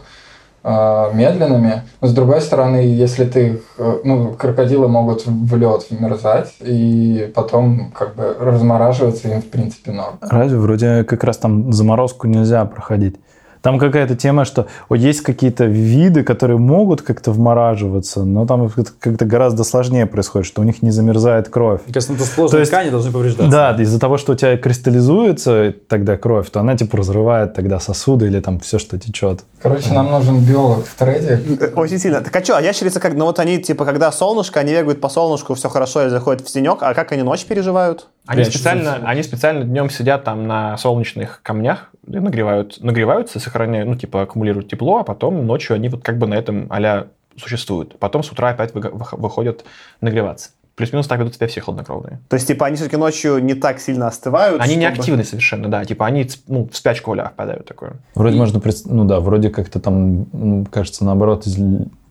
[1.14, 1.84] медленными.
[2.02, 7.92] Но с другой стороны, если ты э, ну, крокодилы могут в лед вмерзать, и потом
[7.92, 10.18] как бы размораживаться им в принципе норм.
[10.22, 13.16] Разве вроде как раз там заморозку нельзя проходить?
[13.62, 18.70] Там какая-то тема, что вот есть какие-то виды, которые могут как-то вмораживаться, но там
[19.00, 21.82] как-то гораздо сложнее происходит, что у них не замерзает кровь.
[21.86, 23.52] Мне кажется, это сложные То есть- ткани должны повреждаться.
[23.52, 28.28] Да, из-за того, что у тебя кристаллизуется тогда кровь, то она типа разрывает тогда сосуды
[28.28, 29.42] или там все, что течет.
[29.62, 31.42] Короче, нам нужен биолог в трейде.
[31.60, 32.22] Э, Очень сильно.
[32.22, 35.10] Так а что, а ящерицы как, ну вот они, типа, когда солнышко, они бегают по
[35.10, 38.08] солнышку, все хорошо, и заходят в тенек, а как они ночь переживают?
[38.26, 44.24] Они специально, они специально днем сидят там на солнечных камнях, нагревают, нагреваются, сохраняют, ну, типа,
[44.24, 47.98] аккумулируют тепло, а потом ночью они вот как бы на этом а существуют.
[48.00, 49.64] Потом с утра опять выхо- выходят
[50.02, 50.50] нагреваться.
[50.76, 52.22] Плюс-минус так ведут себя все хладнокровные.
[52.30, 54.62] То есть, типа, они все-таки ночью не так сильно остывают.
[54.62, 55.84] Они не чтобы- активны совершенно, да.
[55.84, 57.98] Типа они ну, в спячку а впадают такое.
[58.16, 61.44] Вроде можно, пред- ну да, вроде как-то там, м, кажется, наоборот,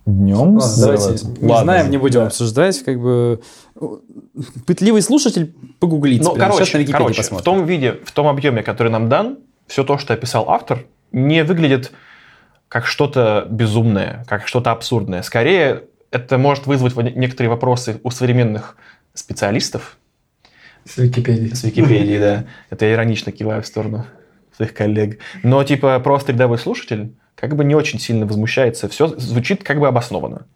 [0.08, 2.26] днем Ладно, давайте не Ладно, знаем, не будем да.
[2.26, 3.40] обсуждать, как бы
[4.66, 6.22] пытливый слушатель погуглит.
[6.22, 9.84] Ну, короче, на Википедии короче в том виде, в том объеме, который нам дан, все
[9.84, 11.92] то, что описал автор, не выглядит
[12.68, 15.22] как что-то безумное, как что-то абсурдное.
[15.22, 18.76] Скорее, это может вызвать некоторые вопросы у современных
[19.14, 19.96] специалистов
[20.84, 21.54] С Википедии.
[21.54, 22.44] с Википедии, да.
[22.70, 24.06] Это я иронично киваю в сторону
[24.56, 25.18] своих коллег.
[25.42, 28.88] Но, типа, просто рядовой слушатель как бы не очень сильно возмущается.
[28.88, 30.46] Все звучит как бы обоснованно.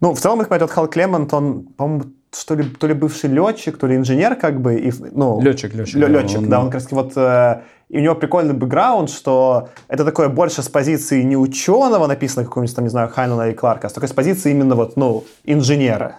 [0.00, 3.76] Ну, в целом, их этот Хал Клемент, он, по-моему, что ли, то ли бывший летчик,
[3.76, 5.96] то ли инженер, как бы, и, ну, Летчик, летчик.
[5.96, 9.10] Лё- да, летчик, он- да, он как раз вот э, и у него прикольный бэкграунд,
[9.10, 13.52] что это такое больше с позиции не ученого, написано какого-нибудь там, не знаю, Хайнена и
[13.52, 16.16] Кларка, а с такой с позиции именно вот, ну, инженера.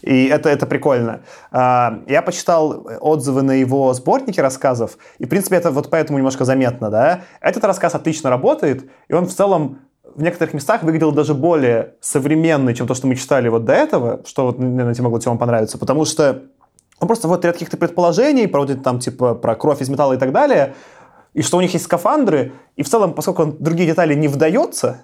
[0.00, 1.20] И это, это прикольно.
[1.52, 6.46] А, Я почитал отзывы на его сборники рассказов, и, в принципе, это вот поэтому немножко
[6.46, 7.20] заметно, да.
[7.42, 9.80] Этот рассказ отлично работает, и он в целом
[10.14, 14.20] в некоторых местах выглядел даже более современный, чем то, что мы читали вот до этого,
[14.24, 16.44] что вот, наверное, тебе могло Тёма понравиться, потому что
[16.98, 20.32] он просто вот ряд каких-то предположений, проводит там типа про кровь из металла и так
[20.32, 20.74] далее,
[21.34, 25.02] и что у них есть скафандры, и в целом, поскольку он другие детали не вдается,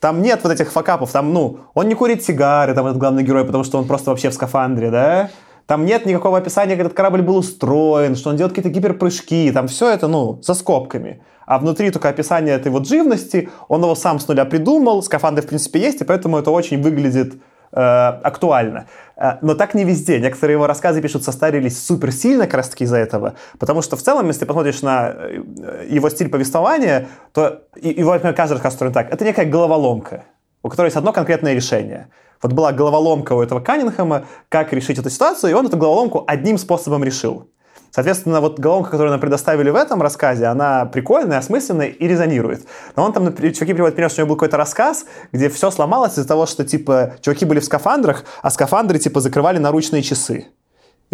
[0.00, 3.44] там нет вот этих факапов, там, ну, он не курит сигары, там, этот главный герой,
[3.44, 5.30] потому что он просто вообще в скафандре, да?
[5.66, 9.66] Там нет никакого описания, как этот корабль был устроен, что он делает какие-то гиперпрыжки, там
[9.66, 11.22] все это, ну, за скобками.
[11.46, 15.48] А внутри только описание этой вот живности, он его сам с нуля придумал, скафандры, в
[15.48, 17.34] принципе, есть, и поэтому это очень выглядит
[17.80, 18.86] актуально.
[19.16, 20.20] Э, Но так не везде.
[20.20, 23.34] Некоторые его рассказы пишут, состарились супер сильно как раз таки из-за этого.
[23.58, 28.54] Потому что в целом, если посмотришь на э, его стиль повествования, то его, например, каждый
[28.54, 29.12] рассказ устроен так.
[29.12, 30.24] Это некая головоломка,
[30.62, 32.08] у которой есть одно конкретное решение.
[32.42, 36.58] Вот была головоломка у этого Каннингема, как решить эту ситуацию, и он эту головоломку одним
[36.58, 37.48] способом решил.
[37.94, 42.66] Соответственно, вот головоломка, которую нам предоставили в этом рассказе, она прикольная, осмысленная и резонирует.
[42.96, 46.14] Но он там, чуваки приводят пример, что у него был какой-то рассказ, где все сломалось
[46.14, 50.48] из-за того, что, типа, чуваки были в скафандрах, а скафандры, типа, закрывали наручные часы.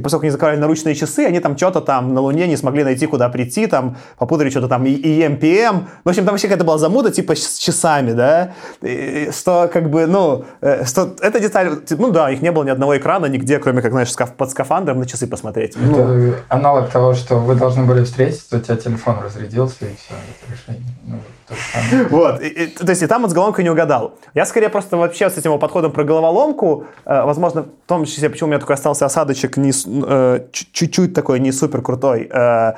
[0.01, 3.05] И поскольку они закрывали наручные часы, они там что-то там на Луне не смогли найти,
[3.07, 5.73] куда прийти, там попутали что-то там и EMPM.
[5.75, 8.55] Ну, в общем, там вообще какая-то была замуда, типа, с часами, да?
[8.81, 12.65] И- что, как бы, ну, э, что эта деталь, типа, ну да, их не было
[12.65, 15.77] ни одного экрана нигде, кроме как, знаешь, скаф- под скафандром на часы посмотреть.
[15.77, 20.53] Ну, аналог того, что вы должны были встретиться, у тебя телефон разрядился, и все, это
[20.53, 20.93] решение.
[21.07, 21.19] Ну,
[22.11, 24.15] вот то есть и там вот с головоломкой не угадал.
[24.35, 28.49] Я скорее просто вообще с этим подходом про головоломку, э, возможно, в том числе, почему
[28.49, 32.31] у меня такой остался осадочек э, чуть- чуть-чуть такой не супер крутой.
[32.33, 32.75] Э,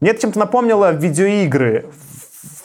[0.00, 1.86] мне это чем-то напомнило видеоигры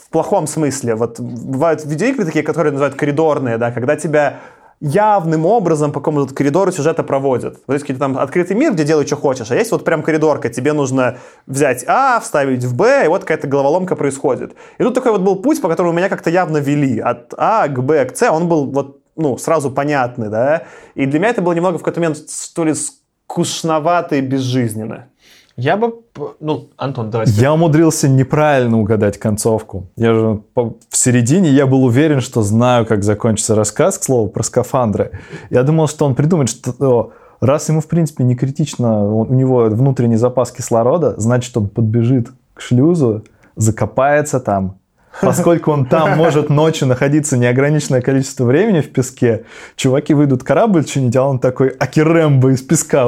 [0.07, 0.95] в плохом смысле.
[0.95, 4.39] Вот бывают видеоигры такие, которые называют коридорные, да, когда тебя
[4.79, 7.59] явным образом по какому-то коридору сюжета проводят.
[7.65, 10.49] Вот есть какие-то там открытый мир, где делай, что хочешь, а есть вот прям коридорка,
[10.49, 14.55] тебе нужно взять А, вставить в Б, и вот какая-то головоломка происходит.
[14.77, 16.99] И тут такой вот был путь, по которому меня как-то явно вели.
[16.99, 20.63] От А к Б к С, он был вот, ну, сразу понятный, да.
[20.93, 25.09] И для меня это было немного в какой-то момент, что ли, скучновато и безжизненно.
[25.57, 26.01] Я бы...
[26.39, 27.27] Ну, Антон, давай.
[27.29, 29.87] Я умудрился неправильно угадать концовку.
[29.95, 34.43] Я же в середине я был уверен, что знаю, как закончится рассказ, к слову, про
[34.43, 35.11] скафандры.
[35.49, 40.15] Я думал, что он придумает, что раз ему, в принципе, не критично, у него внутренний
[40.15, 43.23] запас кислорода, значит, он подбежит к шлюзу,
[43.55, 44.77] закопается там.
[45.21, 51.15] Поскольку он там может ночью находиться неограниченное количество времени в песке, чуваки выйдут корабль чинить,
[51.15, 53.07] а он такой Акирембо из песка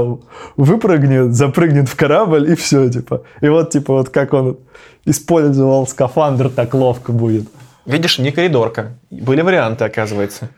[0.58, 3.24] выпрыгнет, запрыгнет в корабль и все, типа.
[3.42, 4.58] И вот, типа, вот как он
[5.06, 7.48] использовал скафандр, так ловко будет.
[7.86, 8.98] Видишь, не коридорка.
[9.10, 10.50] Были варианты, оказывается.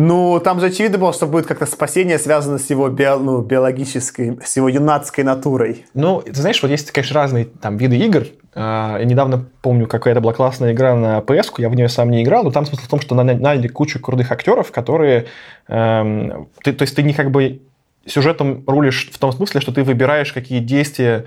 [0.00, 4.38] Ну, там же очевидно было, что будет как-то спасение связано с его био- ну, биологической,
[4.44, 5.86] с его юнацкой натурой.
[5.92, 8.26] Ну, ты знаешь, вот есть, конечно, разные там виды игр.
[8.54, 12.22] А, Я недавно помню, какая-то была классная игра на PS, я в нее сам не
[12.22, 15.26] играл, но там смысл в том, что на- наняли кучу крутых актеров, которые...
[15.66, 17.60] эм, ты- то есть ты не как бы
[18.06, 21.24] сюжетом рулишь в том смысле, что ты выбираешь, какие действия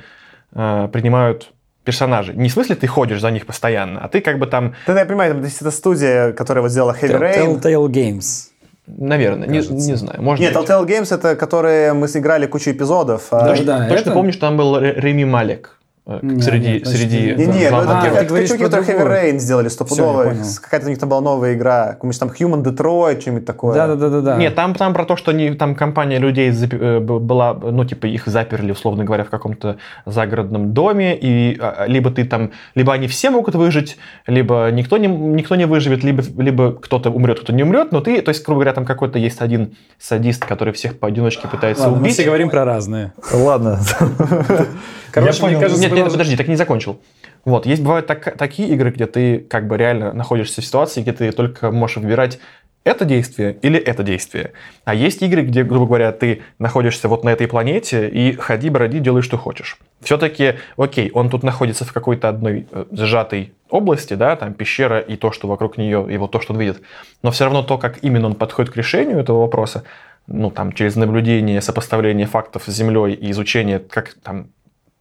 [0.55, 1.51] э, принимают
[1.83, 2.33] персонажи.
[2.33, 5.05] Не в смысле ты ходишь за них постоянно, а ты как бы там, Да, я
[5.05, 7.61] понимаю, это студия, которая вот сделала Heavy Rain.
[7.61, 8.50] Telltale Games.
[8.87, 10.67] Наверное, не, не знаю, может Нет, быть.
[10.69, 13.27] Telltale Games это которые мы сыграли кучу эпизодов.
[13.31, 16.73] а- Точно, да, точно это- помню, что там был Ре- Реми Малек э, Не, среди,
[16.73, 19.33] нет, среди не- Не, ну А, это говоришь чуваки, которые Heavy.
[19.33, 20.33] Rain сделали стопудово.
[20.61, 21.93] Какая-то у них там была новая игра.
[21.93, 23.75] Какой-нибудь там Human Detroit, что-нибудь такое.
[23.75, 24.37] Да, да, да, да, да.
[24.37, 28.07] Нет, там, там про то, что они, там компания людей запи- э, была, ну, типа,
[28.07, 33.07] их заперли, условно говоря, в каком-то загородном доме, и а, либо ты там, либо они
[33.07, 37.63] все могут выжить, либо никто не, никто не выживет, либо, либо кто-то умрет, кто-то не
[37.63, 41.47] умрет, но ты, то есть, грубо говоря, там какой-то есть один садист, который всех поодиночке
[41.47, 42.13] пытается Ладно, мы убить.
[42.15, 43.13] все говорим про разные.
[43.33, 43.79] Ладно.
[45.11, 45.59] Короче, Я мне понял.
[45.61, 46.99] кажется, Нет, нет, подожди, так не закончил.
[47.45, 51.11] Вот, есть бывают так- такие игры, где ты как бы реально находишься в ситуации, где
[51.13, 52.39] ты только можешь выбирать
[52.83, 54.53] это действие или это действие.
[54.85, 58.97] А есть игры, где, грубо говоря, ты находишься вот на этой планете и ходи, броди,
[58.99, 59.77] делай, что хочешь.
[60.01, 65.15] Все-таки, окей, он тут находится в какой-то одной э, сжатой области, да, там пещера и
[65.15, 66.81] то, что вокруг нее, и вот то, что он видит.
[67.21, 69.83] Но все равно то, как именно он подходит к решению этого вопроса,
[70.25, 74.47] ну, там, через наблюдение, сопоставление фактов с Землей и изучение, как там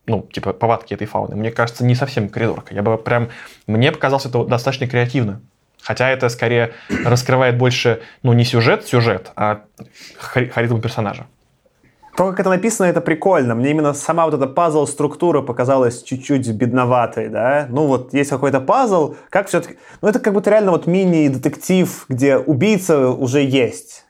[0.07, 1.37] ну, типа, повадки этой фауны.
[1.37, 2.75] Мне кажется, не совсем коридорка.
[2.75, 3.29] Я бы прям...
[3.67, 5.41] Мне показалось это достаточно креативно.
[5.83, 6.73] Хотя это скорее
[7.05, 9.63] раскрывает больше, ну, не сюжет, сюжет, а
[10.19, 11.27] хари- харизму персонажа.
[12.17, 13.55] То, как это написано, это прикольно.
[13.55, 17.67] Мне именно сама вот эта пазл-структура показалась чуть-чуть бедноватой, да.
[17.71, 19.79] Ну вот есть какой-то пазл, как все-таки...
[20.03, 24.05] Ну это как будто реально вот мини-детектив, где убийца уже есть.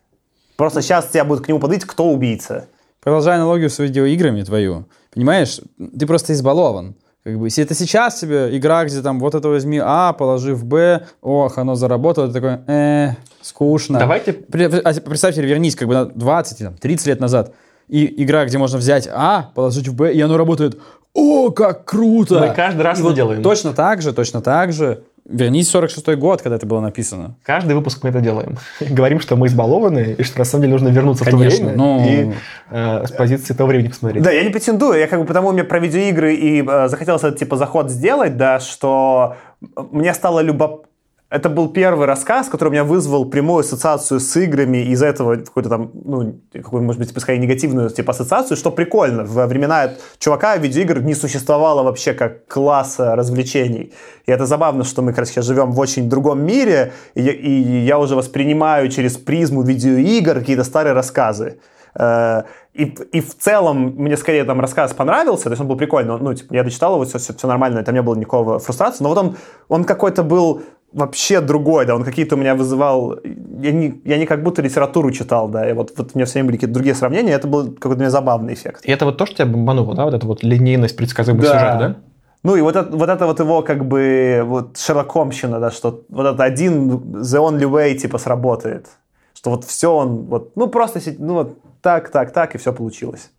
[0.57, 2.67] Просто сейчас тебя будут к нему подойти, кто убийца.
[3.03, 4.85] Продолжая аналогию с видеоиграми твою,
[5.15, 5.61] понимаешь,
[5.99, 6.95] ты просто избалован.
[7.25, 10.65] Как бы, если это сейчас тебе игра, где там вот это возьми А, положи в
[10.65, 13.11] Б, ох, оно заработало, ты такой, э,
[13.43, 13.99] скучно.
[13.99, 17.53] Давайте- При- а представьте, вернись как бы на 20, там, 30 лет назад,
[17.89, 20.79] и игра, где можно взять А, положить в Б, и оно работает,
[21.13, 22.39] о, как круто!
[22.39, 23.43] Мы каждый раз И это вот делаем.
[23.43, 25.03] Точно так же, точно так же.
[25.31, 27.37] Вернись в 46 год, когда это было написано.
[27.45, 28.59] Каждый выпуск мы это делаем.
[28.81, 31.77] Говорим, что мы избалованы, и что на самом деле нужно вернуться Конечно, в то время
[31.77, 32.35] ну- и
[32.71, 34.23] э, с позиции того времени посмотреть.
[34.23, 37.39] Да, я не претендую, я как бы потому мне про видеоигры и э, захотелось этот
[37.39, 40.90] типа заход сделать, да, что мне стало любопытно.
[41.31, 45.37] Это был первый рассказ, который у меня вызвал прямую ассоциацию с играми, и из-за этого
[45.37, 49.25] какую-то там, ну, какую, может быть, пускай негативную типа ассоциацию, что прикольно.
[49.25, 53.93] Во времена чувака видеоигр не существовало вообще как класса развлечений.
[54.27, 58.17] И это забавно, что мы, короче, живем в очень другом мире, и, и я уже
[58.17, 61.61] воспринимаю через призму видеоигр какие-то старые рассказы.
[61.95, 62.43] Э,
[62.75, 66.35] И, и в целом мне скорее там рассказ понравился, то есть он был прикольный, ну,
[66.35, 69.19] типа, я дочитал его, все, все, все нормально, там не было никакого фрустрации, но вот
[69.19, 69.37] он,
[69.69, 70.63] он какой-то был
[70.93, 73.19] вообще другой, да, он какие-то у меня вызывал,
[73.61, 76.35] я не, я не как будто литературу читал, да, и вот, вот у меня все
[76.35, 78.85] время были какие-то другие сравнения, это был какой-то у меня забавный эффект.
[78.85, 80.05] И это вот то, что тебя бомбануло, да?
[80.05, 81.53] Вот эта вот линейность предсказуемого Да.
[81.53, 81.97] сюжета, да?
[82.43, 86.27] Ну и вот это, вот это вот его как бы вот Шерлокомщина, да, что вот
[86.27, 88.87] это один the only way типа сработает,
[89.35, 93.31] что вот все он вот, ну просто ну вот так, так, так и все получилось.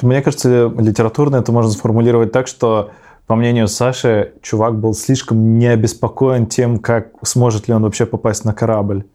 [0.00, 2.90] Мне кажется, литературно это можно сформулировать так, что,
[3.32, 8.44] по мнению Саши, чувак был слишком не обеспокоен тем, как сможет ли он вообще попасть
[8.44, 9.06] на корабль.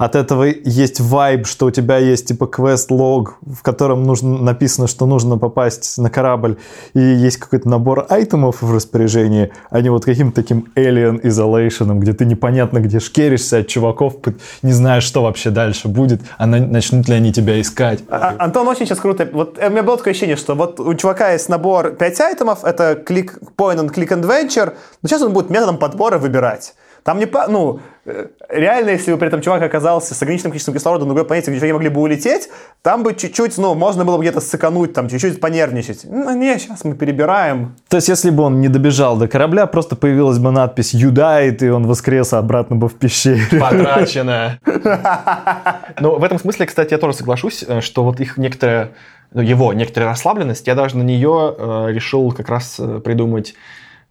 [0.00, 5.04] От этого есть вайб, что у тебя есть типа квест-лог, в котором нужно, написано, что
[5.04, 6.56] нужно попасть на корабль,
[6.94, 12.14] и есть какой-то набор айтемов в распоряжении, а не вот каким-то таким alien isolation, где
[12.14, 14.14] ты непонятно где шкеришься от чуваков,
[14.62, 18.00] не знаешь, что вообще дальше будет, а на- начнут ли они тебя искать.
[18.08, 19.28] А- Антон очень сейчас круто.
[19.30, 22.64] Вот э, у меня было такое ощущение, что вот у чувака есть набор 5 айтемов,
[22.64, 26.72] это клик, point and click adventure, но сейчас он будет методом подбора выбирать.
[27.02, 30.74] Там не, по- ну, э, реально, если бы при этом чувак оказался с ограниченным количеством
[30.74, 32.48] кислорода на другой планете, где чуваки могли бы улететь,
[32.82, 36.02] там бы чуть-чуть, ну, можно было бы где-то сыкануть, там, чуть-чуть понервничать.
[36.04, 37.74] Ну, не, сейчас мы перебираем.
[37.88, 41.64] То есть, если бы он не добежал до корабля, просто появилась бы надпись «You died»,
[41.64, 43.42] и он воскрес, обратно бы в пещере.
[43.58, 44.58] Потрачено.
[46.00, 48.92] Ну, в этом смысле, кстати, я тоже соглашусь, э, что вот их некоторая,
[49.32, 53.54] ну, его некоторая расслабленность, я даже на нее э, решил как раз э, придумать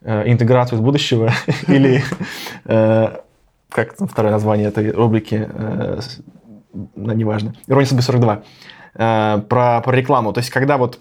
[0.02, 1.32] э, интеграцию из будущего
[1.68, 2.04] или
[2.70, 6.00] как там второе название этой рубрики, э,
[6.96, 8.44] неважно, «Ирония судьбы 42»,
[8.96, 10.34] э, про, про рекламу.
[10.34, 11.00] То есть, когда вот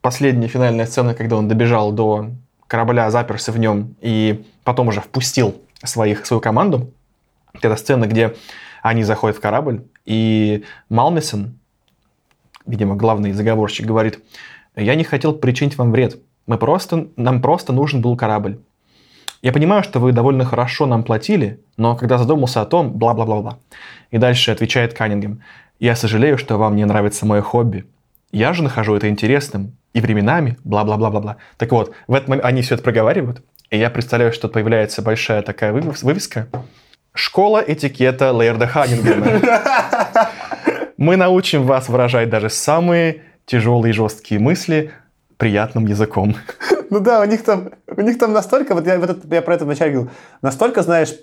[0.00, 2.30] последняя финальная сцена, когда он добежал до
[2.66, 6.92] корабля, заперся в нем и потом уже впустил своих, свою команду,
[7.54, 8.34] это сцена, где
[8.82, 11.58] они заходят в корабль, и Малмисон,
[12.66, 14.18] видимо, главный заговорщик, говорит,
[14.76, 18.58] я не хотел причинить вам вред, мы просто, нам просто нужен был корабль.
[19.44, 23.58] Я понимаю, что вы довольно хорошо нам платили, но когда задумался о том, бла-бла-бла-бла.
[24.10, 25.42] И дальше отвечает Каннингем,
[25.78, 27.84] я сожалею, что вам не нравится мое хобби.
[28.32, 29.76] Я же нахожу это интересным.
[29.92, 31.36] И временами, бла-бла-бла-бла-бла.
[31.58, 35.42] Так вот, в этот момент они все это проговаривают, и я представляю, что появляется большая
[35.42, 36.48] такая вывес- вывеска.
[37.12, 39.42] Школа этикета Лейерда Ханнингема.
[40.96, 44.92] Мы научим вас выражать даже самые тяжелые и жесткие мысли
[45.36, 46.36] приятным языком.
[46.90, 49.54] Ну да, у них там, у них там настолько, вот я, вот это- я про
[49.54, 50.10] это вначале говорил,
[50.42, 51.14] настолько, знаешь,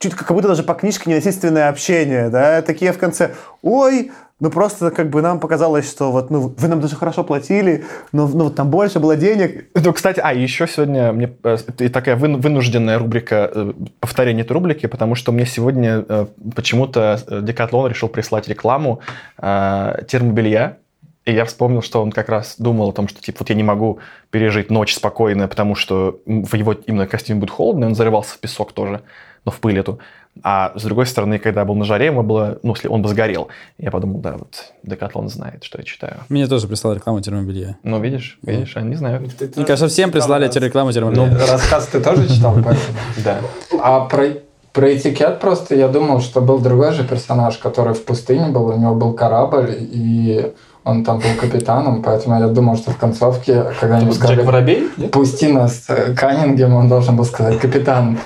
[0.00, 4.90] чуть как будто даже по книжке ненасильственное общение, да, такие в конце, ой, ну просто
[4.90, 8.56] как бы нам показалось, что вот, ну, вы нам даже хорошо платили, но ну, вот
[8.56, 9.66] там больше было денег.
[9.74, 14.52] Ну, кстати, а, еще сегодня мне э, и такая вын- вынужденная рубрика, э, повторение этой
[14.54, 19.00] рубрики, потому что мне сегодня э, почему-то Декатлон решил прислать рекламу
[19.38, 20.78] термобелья,
[21.26, 23.62] и я вспомнил, что он как раз думал о том, что типа вот я не
[23.62, 23.98] могу
[24.30, 28.38] пережить ночь спокойно, потому что в его именно костюме будет холодно, и он зарывался в
[28.38, 29.02] песок тоже,
[29.44, 29.98] ну, в пыль эту.
[30.42, 33.08] А с другой стороны, когда я был на жаре, ему было, ну, если он бы
[33.08, 33.48] сгорел.
[33.78, 36.20] Я подумал, да, вот Декатлон знает, что я читаю.
[36.28, 37.76] Мне тоже прислал рекламу термобелья.
[37.82, 39.22] Ну, видишь, видишь, они знают.
[39.22, 41.26] Мне кажется, всем прислали эти рекламу термобелья.
[41.26, 42.78] Ну, рассказ ты тоже читал, поэтому.
[43.24, 43.40] Да.
[43.82, 44.28] А про,
[44.72, 48.78] про этикет просто я думал, что был другой же персонаж, который в пустыне был, у
[48.78, 50.52] него был корабль, и
[50.84, 54.88] он там был капитаном, поэтому я думал, что в концовке, когда они сказали, Воробей?
[55.12, 58.18] пусти нас э, Каннингем, он должен был сказать капитан.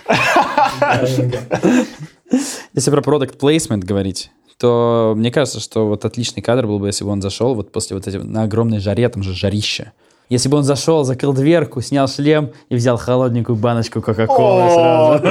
[2.72, 7.04] Если про product placement говорить, то мне кажется, что вот отличный кадр был бы, если
[7.04, 9.92] бы он зашел вот после вот этого на огромной жаре, там же жарище.
[10.30, 15.22] Если бы он зашел, закрыл дверку, снял шлем и взял холодненькую баночку Кока-Колы сразу.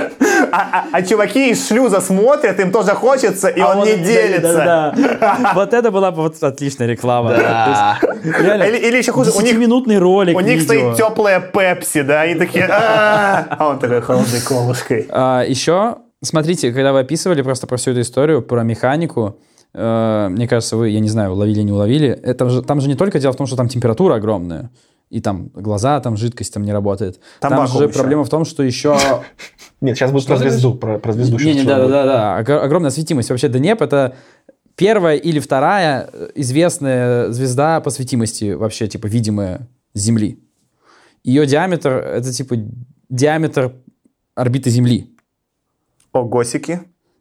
[0.53, 4.55] А, а- а чуваки из шлюза смотрят, им тоже хочется, и А он не делится.
[4.55, 5.53] да, да.
[5.55, 7.31] Вот это была бы вот отличная реклама.
[7.31, 7.99] Да.
[8.01, 10.93] То есть, реально, Или, или еще хуже, у них, десятиминутный ролик у них видео.
[10.93, 15.07] стоит теплая пепси, да, и такие, а он такой холодной колышкой.
[15.11, 19.39] А, еще, смотрите, когда вы описывали просто про всю эту историю, про механику,
[19.75, 22.95] э, мне кажется, вы, я не знаю, уловили, не уловили, это же, там же не
[22.97, 24.71] только дело в том, что там температура огромная,
[25.11, 27.21] и там глаза, там жидкость там не работает.
[27.41, 27.93] Там Там, же еще.
[27.93, 28.97] проблема в том, что еще...
[29.81, 31.37] Нет, сейчас будет про ты звезду, про, звезду.
[31.39, 32.39] Не, не, да, да, да, да.
[32.41, 33.29] Ог- Огромная светимость.
[33.31, 34.15] Вообще Денеп это
[34.77, 40.39] первая или вторая э, известная звезда по светимости вообще, типа, видимая с Земли.
[41.25, 42.57] Ее диаметр— это, типа,
[43.09, 43.75] диаметр
[44.37, 45.17] орбиты Земли.
[46.13, 46.81] О, госики.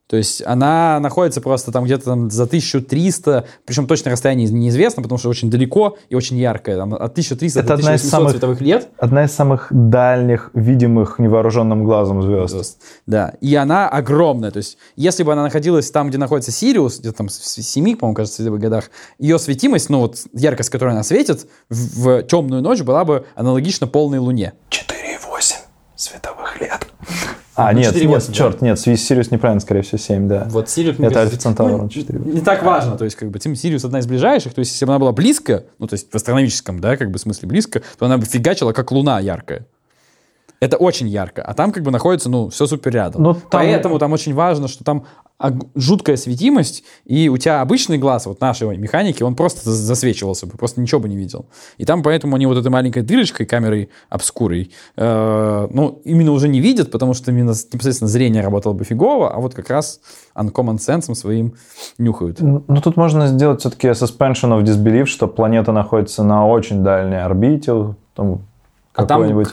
[0.10, 5.20] То есть она находится просто там где-то там за 1300, причем точное расстояние неизвестно, потому
[5.20, 8.32] что очень далеко и очень яркое, там от 1300 Это до одна из 1800 самых-
[8.32, 8.90] световых лет.
[8.98, 12.56] Одна из самых дальних, видимых невооруженным глазом звезд.
[12.56, 12.82] звезд.
[13.06, 14.50] Да, и она огромная.
[14.50, 18.16] То есть, если бы она находилась там, где находится Сириус, где-то там в 7, по-моему,
[18.16, 22.82] кажется, световых годах, ее светимость, ну вот яркость, которой она светит, в, в темную ночь
[22.82, 24.54] была бы аналогична полной луне.
[24.72, 25.54] 4,8
[25.96, 26.88] световых лет.
[27.60, 28.34] А, Ну, нет, 4,8, нет, да.
[28.34, 30.48] черт, нет, Сириус неправильно, скорее всего, 7, да.
[30.50, 31.00] Вот Сириус...
[31.00, 32.20] Это Альфа Центавра 4.
[32.20, 34.86] Не так важно, то есть, как бы, Тим Сириус одна из ближайших, то есть, если
[34.86, 38.06] бы она была близко, ну, то есть, в астрономическом, да, как бы, смысле близко, то
[38.06, 39.66] она бы фигачила, как луна яркая.
[40.60, 43.24] Это очень ярко, а там как бы находится, ну, все супер рядом.
[43.24, 45.06] Ну, там- Поэтому там очень важно, что там
[45.74, 50.58] жуткая светимость, и у тебя обычный глаз, вот нашей механики, он просто за- засвечивался бы,
[50.58, 51.46] просто ничего бы не видел.
[51.78, 56.60] И там поэтому они вот этой маленькой дырочкой, камерой обскурой, э, ну, именно уже не
[56.60, 60.02] видят, потому что именно непосредственно зрение работало бы фигово, а вот как раз
[60.36, 61.54] uncommon sense своим
[61.98, 62.42] нюхают.
[62.42, 67.96] Ну, тут можно сделать все-таки suspension of disbelief, что планета находится на очень дальней орбите,
[68.14, 68.42] там,
[69.00, 69.50] А там- какой-нибудь,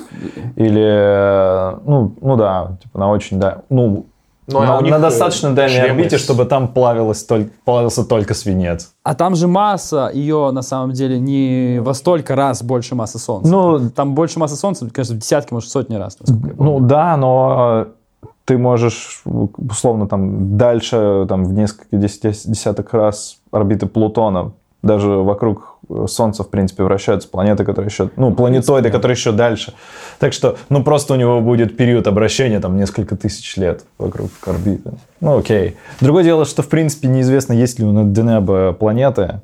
[0.56, 4.06] или, э, ну, ну да, типа на очень, да, ну,
[4.48, 7.50] Ну, а на, у них, на э, достаточно дальней шлемы орбите, чтобы там плавилось толь-
[7.64, 8.92] плавился только свинец.
[9.02, 13.50] А там же масса ее на самом деле не во столько раз больше массы Солнца.
[13.50, 16.16] Ну, Там больше массы Солнца, конечно, в десятки, может, сотни раз.
[16.58, 17.86] Ну да, но
[18.22, 25.08] э, ты можешь условно там дальше, там в несколько десят- десяток раз орбиты Плутона, даже
[25.10, 25.75] вокруг
[26.08, 29.72] Солнца, в принципе, вращаются планеты, которые еще, ну, планетоиды, которые еще дальше.
[30.18, 34.92] Так что, ну, просто у него будет период обращения, там, несколько тысяч лет вокруг орбиты.
[35.20, 35.76] Ну, окей.
[36.00, 39.40] Другое дело, что, в принципе, неизвестно, есть ли у Денеба планеты.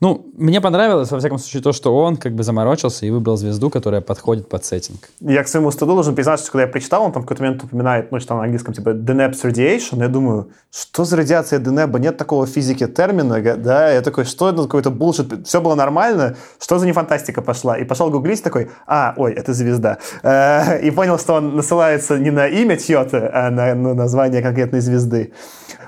[0.00, 3.70] Ну, мне понравилось, во всяком случае, то, что он как бы заморочился и выбрал звезду,
[3.70, 5.08] которая подходит под сеттинг.
[5.20, 7.64] Я к своему стыду должен признаться, что когда я прочитал, он там в какой-то момент
[7.64, 11.98] упоминает, ну, что там на английском, типа, Deneb's radiation, я думаю, что за радиация Денеба?
[11.98, 13.90] Нет такого в физике термина, да?
[13.90, 15.46] Я такой, что это какой-то булшит?
[15.46, 17.78] Все было нормально, что за нефантастика пошла?
[17.78, 19.98] И пошел гуглить такой, а, ой, это звезда.
[20.22, 24.80] Э, И понял, что он насылается не на имя чье-то, а на ну, название конкретной
[24.80, 25.32] звезды.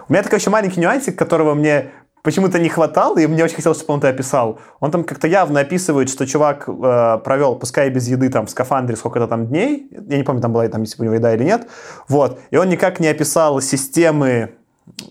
[0.09, 1.91] У меня такой еще маленький нюансик, которого мне
[2.23, 4.59] почему-то не хватало, и мне очень хотелось, чтобы он это описал.
[4.81, 8.97] Он там как-то явно описывает, что чувак э, провел, пускай без еды, там, в скафандре
[8.97, 9.89] сколько-то там дней.
[10.09, 11.69] Я не помню, там была там, если у него еда или нет.
[12.09, 12.41] Вот.
[12.51, 14.55] И он никак не описал системы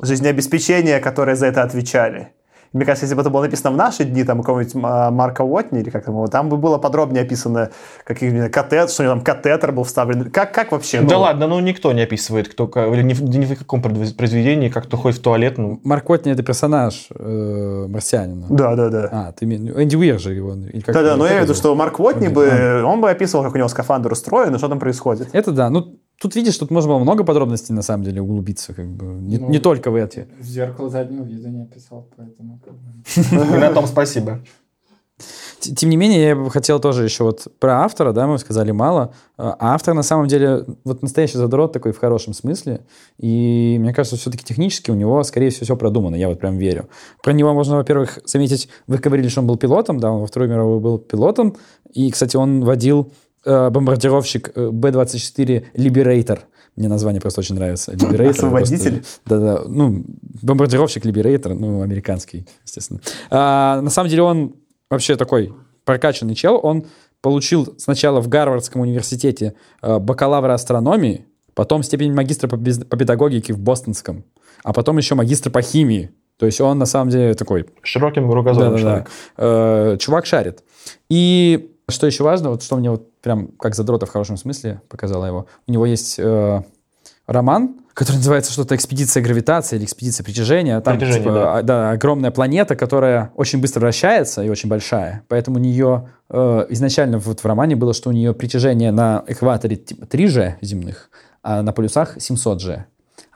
[0.01, 2.33] жизнеобеспечения, которые за это отвечали.
[2.77, 5.41] Мне кажется, если бы это было написано в наши дни, там, у какого-нибудь а, Марка
[5.41, 7.71] Уотни, или как там его, там бы было подробнее описано,
[8.03, 10.29] как именно катет, что у него там катетер был вставлен.
[10.31, 11.01] Как, как вообще?
[11.01, 14.15] Да Ну, ладно, ну никто не описывает, кто, или ни, в- ни в каком произве-
[14.15, 18.45] произведении, как кто ходит в туалет, ну, Марк Уотни— это персонаж э, марсианина.
[18.49, 19.09] Да, да, да.
[19.11, 20.53] А, ты име- Энди Уир же его.
[20.53, 23.09] или как Да-да, но я имею в виду, что Марк Уотни Уотни, бы, он бы
[23.09, 25.29] описывал, как у него скафандр устроен и что там происходит.
[25.33, 25.69] Это да.
[25.69, 29.05] Ну, тут видишь, тут можно было много подробностей на самом деле углубиться, как бы.
[29.05, 30.27] Не, Ну, не только в эти.
[30.39, 32.59] В зеркало заднего вида не описал, поэтому...
[32.63, 33.55] как бы.
[33.55, 34.41] и на том спасибо.
[35.59, 39.13] Тем не менее, я бы хотел тоже еще вот про автора, да, мы сказали мало.
[39.37, 42.85] А автор на самом деле вот настоящий задрот такой в хорошем смысле.
[43.17, 46.89] И мне кажется, все-таки технически у него, скорее всего, все продумано, я вот прям верю.
[47.23, 50.47] Про него можно, во-первых, заметить, вы говорили, что он был пилотом, да, он во Второй
[50.47, 51.55] мировой был пилотом.
[51.91, 53.11] И, кстати, он водил
[53.45, 56.39] э, бомбардировщик э, Б-24 Liberator.
[56.75, 57.91] Мне название просто очень нравится.
[57.93, 58.29] Liberator.
[58.29, 59.03] Освободитель?
[59.25, 60.05] Да-да, ну,
[60.41, 62.99] бомбардировщик Liberator, ну, американский, естественно.
[63.29, 64.55] А, на самом деле он
[64.89, 65.53] вообще такой
[65.85, 66.59] прокачанный чел.
[66.61, 66.85] Он
[67.21, 71.25] получил сначала в Гарвардском университете э, бакалавра астрономии,
[71.55, 74.23] потом степень магистра по, по педагогике в Бостонском,
[74.63, 76.11] а потом еще магистр по химии.
[76.37, 78.81] То есть он на самом деле такой Широким кругозором да-да-да.
[78.81, 79.11] человек.
[79.37, 80.63] Э, чувак шарит.
[81.09, 85.25] И что еще важно, вот что мне вот прям как задрота в хорошем смысле показала
[85.25, 86.61] его, у него есть э,
[87.25, 90.79] роман, который называется что-то «Экспедиция гравитации» или «Экспедиция притяжения».
[90.79, 91.57] Там Притяжение, типа, да.
[91.57, 95.23] а, да, огромная планета, которая очень быстро вращается и очень большая.
[95.27, 99.75] Поэтому у нее э, изначально вот в романе было, что у нее притяжение на экваторе
[99.75, 101.09] типа 3G земных,
[101.43, 102.83] а на полюсах 700G.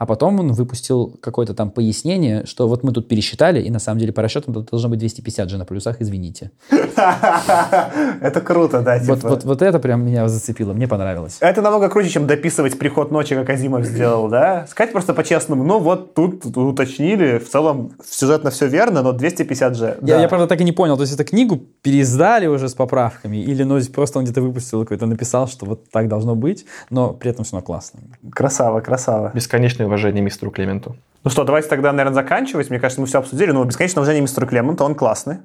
[0.02, 4.00] А потом он выпустил какое-то там пояснение, что вот мы тут пересчитали, и на самом
[4.00, 6.50] деле по расчетам тут должно быть 250 же на полюсах, извините.
[6.72, 9.14] Это круто, да, типа.
[9.14, 11.38] Вот, вот, вот это прям меня зацепило, мне понравилось.
[11.40, 14.66] Это намного круче, чем дописывать приход ночи, как Азимов сделал, да?
[14.68, 19.86] Сказать просто по-честному, ну вот тут уточнили, в целом сюжетно все верно, но 250 же.
[19.86, 20.22] Я, да.
[20.22, 23.62] я, правда, так и не понял, то есть эту книгу переиздали уже с поправками, или
[23.62, 27.46] ну, просто он где-то выпустил какой-то, написал, что вот так должно быть, но при этом
[27.46, 28.00] все равно классно.
[28.32, 29.32] Красава, красава.
[29.36, 30.96] Бесконечное уважение мистеру Клементу.
[31.24, 32.70] Ну что, давайте тогда, наверное, заканчивать.
[32.70, 33.52] Мне кажется, мы все обсудили.
[33.52, 35.38] Ну, бесконечное уважение мистеру Клементу, он классный.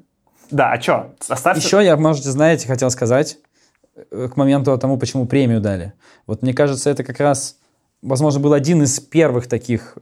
[0.50, 1.14] Да, а что?
[1.28, 1.60] Оставьте...
[1.60, 3.38] Еще я, можете, знаете, хотел сказать
[4.10, 5.92] э, к моменту тому, почему премию дали.
[6.26, 7.58] Вот мне кажется, это как раз,
[8.00, 9.98] возможно, был один из первых таких,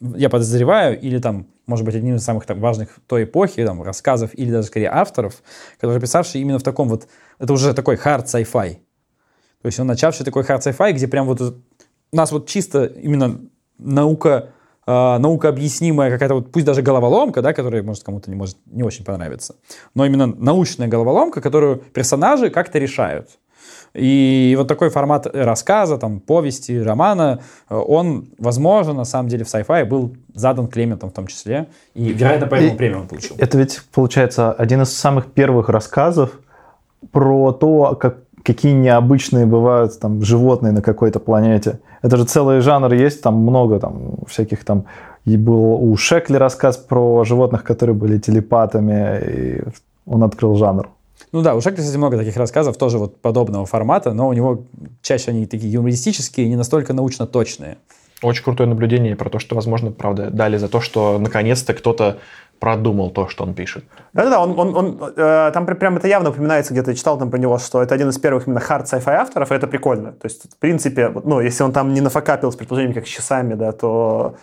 [0.00, 4.30] я подозреваю, или там, может быть, один из самых там, важных той эпохи, там, рассказов,
[4.34, 5.42] или даже скорее авторов,
[5.80, 7.06] которые писавшие именно в таком вот,
[7.38, 8.74] это уже такой hard sci-fi.
[9.62, 13.40] То есть он начавший такой hard sci-fi, где прям вот у нас вот чисто именно
[13.78, 14.48] наука,
[14.86, 18.82] э, наука объяснимая какая-то вот, пусть даже головоломка, да, которая, может, кому-то не может не
[18.82, 19.54] очень понравиться,
[19.94, 23.28] но именно научная головоломка, которую персонажи как-то решают.
[23.94, 29.48] И вот такой формат рассказа, там, повести, романа, э, он, возможно, на самом деле в
[29.48, 31.68] sci-fi был задан Клементом в том числе.
[31.94, 33.36] И, вероятно, поэтому И- премию он получил.
[33.38, 36.30] Это ведь, получается, один из самых первых рассказов
[37.10, 41.80] про то, как, какие необычные бывают там животные на какой-то планете.
[42.06, 44.84] Это же целый жанр есть, там много там всяких там...
[45.24, 49.62] И был у Шекли рассказ про животных, которые были телепатами, и
[50.06, 50.88] он открыл жанр.
[51.32, 54.62] Ну да, у Шекли, кстати, много таких рассказов, тоже вот подобного формата, но у него
[55.02, 57.76] чаще они такие юмористические, не настолько научно точные.
[58.22, 62.18] Очень крутое наблюдение про то, что, возможно, правда, дали за то, что наконец-то кто-то
[62.58, 63.84] продумал то, что он пишет.
[64.12, 67.58] Да-да-да, он, он, он, э, там прям это явно упоминается, где-то читал там про него,
[67.58, 70.12] что это один из первых именно хард sci-fi авторов, и это прикольно.
[70.12, 73.54] То есть, в принципе, ну, если он там не нафакапил с предположениями, как с часами,
[73.54, 74.36] да, то,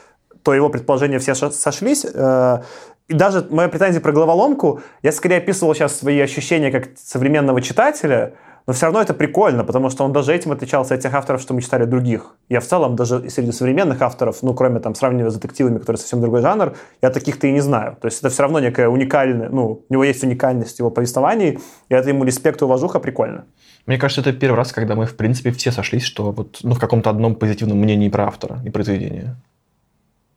[0.43, 2.05] то его предположения все сошлись.
[2.14, 2.61] Э,
[3.07, 8.34] и даже моя претензия про головоломку, я скорее описывал сейчас свои ощущения как современного читателя,
[8.66, 11.53] но все равно это прикольно, потому что он даже этим отличался от тех авторов, что
[11.53, 12.36] мы читали других.
[12.49, 16.22] Я в целом даже среди современных авторов, ну, кроме там сравнивая с детективами, которые совсем
[16.22, 17.97] другой жанр, я таких-то и не знаю.
[18.01, 21.59] То есть это все равно некая уникальная, ну, у него есть уникальность его повествований,
[21.89, 23.45] и это ему респект и уважуха прикольно.
[23.86, 26.80] Мне кажется, это первый раз, когда мы, в принципе, все сошлись, что вот, ну, в
[26.80, 29.36] каком-то одном позитивном мнении про автора и произведения.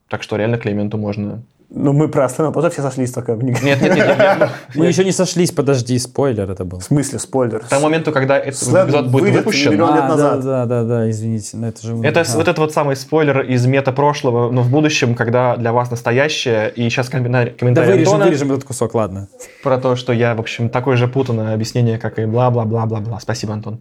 [0.09, 1.43] Так что реально Клементу можно...
[1.69, 3.43] Ну, мы про Аслана тоже все сошлись только в.
[3.43, 4.51] Нет, нет, нет, нет, нет.
[4.77, 6.79] Мы еще не сошлись, подожди, спойлер это был.
[6.79, 7.59] В смысле, спойлер?
[7.59, 10.45] К тому моменту, когда этот Слэм эпизод будет выпущен, миллион лет А, назад.
[10.45, 11.97] Да, да, да, да, извините, но это же...
[12.05, 12.25] Это А.
[12.37, 16.71] вот этот вот самый спойлер из мета прошлого, но в будущем, когда для вас настоящее,
[16.71, 19.29] и сейчас комментарий, Да вырежем, Антона вырежем этот кусок, ладно.
[19.65, 23.19] про то, что я, в общем, такое же путанное объяснение, как и бла-бла-бла-бла-бла.
[23.21, 23.81] Спасибо, Антон.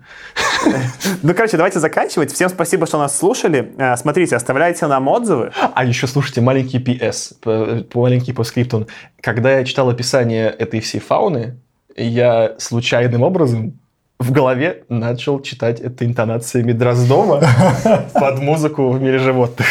[1.22, 2.32] Ну, короче, давайте заканчивать.
[2.32, 3.74] Всем спасибо, что нас слушали.
[3.78, 5.52] Э, Смотрите, оставляйте нам отзывы.
[5.74, 8.88] А еще, слушайте, маленький PS, маленький по скрипту.
[9.22, 11.58] Когда я читал описание этой всей фауны,
[11.96, 13.80] я случайным образом
[14.20, 17.44] в голове начал читать это интонациями Дроздова
[18.14, 19.68] под музыку в мире животных.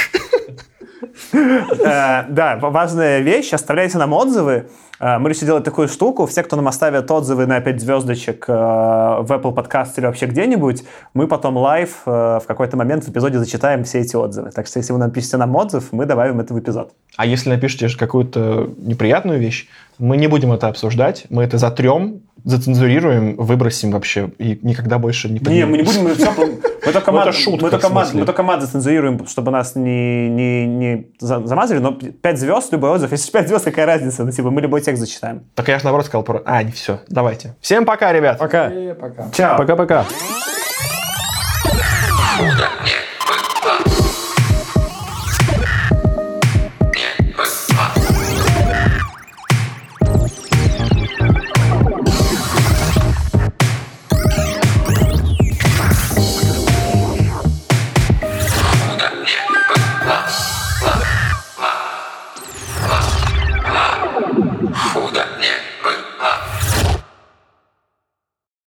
[1.35, 3.53] Э, Да, важная вещь.
[3.53, 4.69] Оставляйте нам отзывы.
[5.01, 6.27] Э, Мы решили делать такую штуку.
[6.27, 10.85] Все, кто нам оставят отзывы на 5 звездочек э, в Apple Podcast или вообще где-нибудь,
[11.15, 14.51] мы потом live в какой-то момент в эпизоде зачитаем все эти отзывы.
[14.51, 16.93] Так что, если вы напишите нам отзыв, мы добавим это в эпизод.
[17.17, 19.69] А если напишите какую-то неприятную вещь,
[19.99, 25.35] мы не будем это обсуждать, мы это затрем, зацензурируем, выбросим вообще и никогда больше не
[25.35, 25.71] Не, поднимем.
[25.71, 28.25] мы не будем, мы, всё, мы только Ну, мат, это шутка, мы только мат, мы
[28.27, 33.11] только мат зацензурируем, чтобы нас не, не, не за- замазали, но 5 звезд, любой отзыв,
[33.13, 35.43] если 5 звезд, какая разница, ну, типа, мы любой текст зачитаем.
[35.55, 36.43] Так я же наоборот сказал про...
[36.45, 37.55] А, не все, давайте.
[37.61, 38.39] Всем пока, ребят!
[38.39, 38.69] Пока.
[38.69, 39.31] И пока.
[39.33, 39.57] Чао.
[39.59, 40.05] Пока-пока.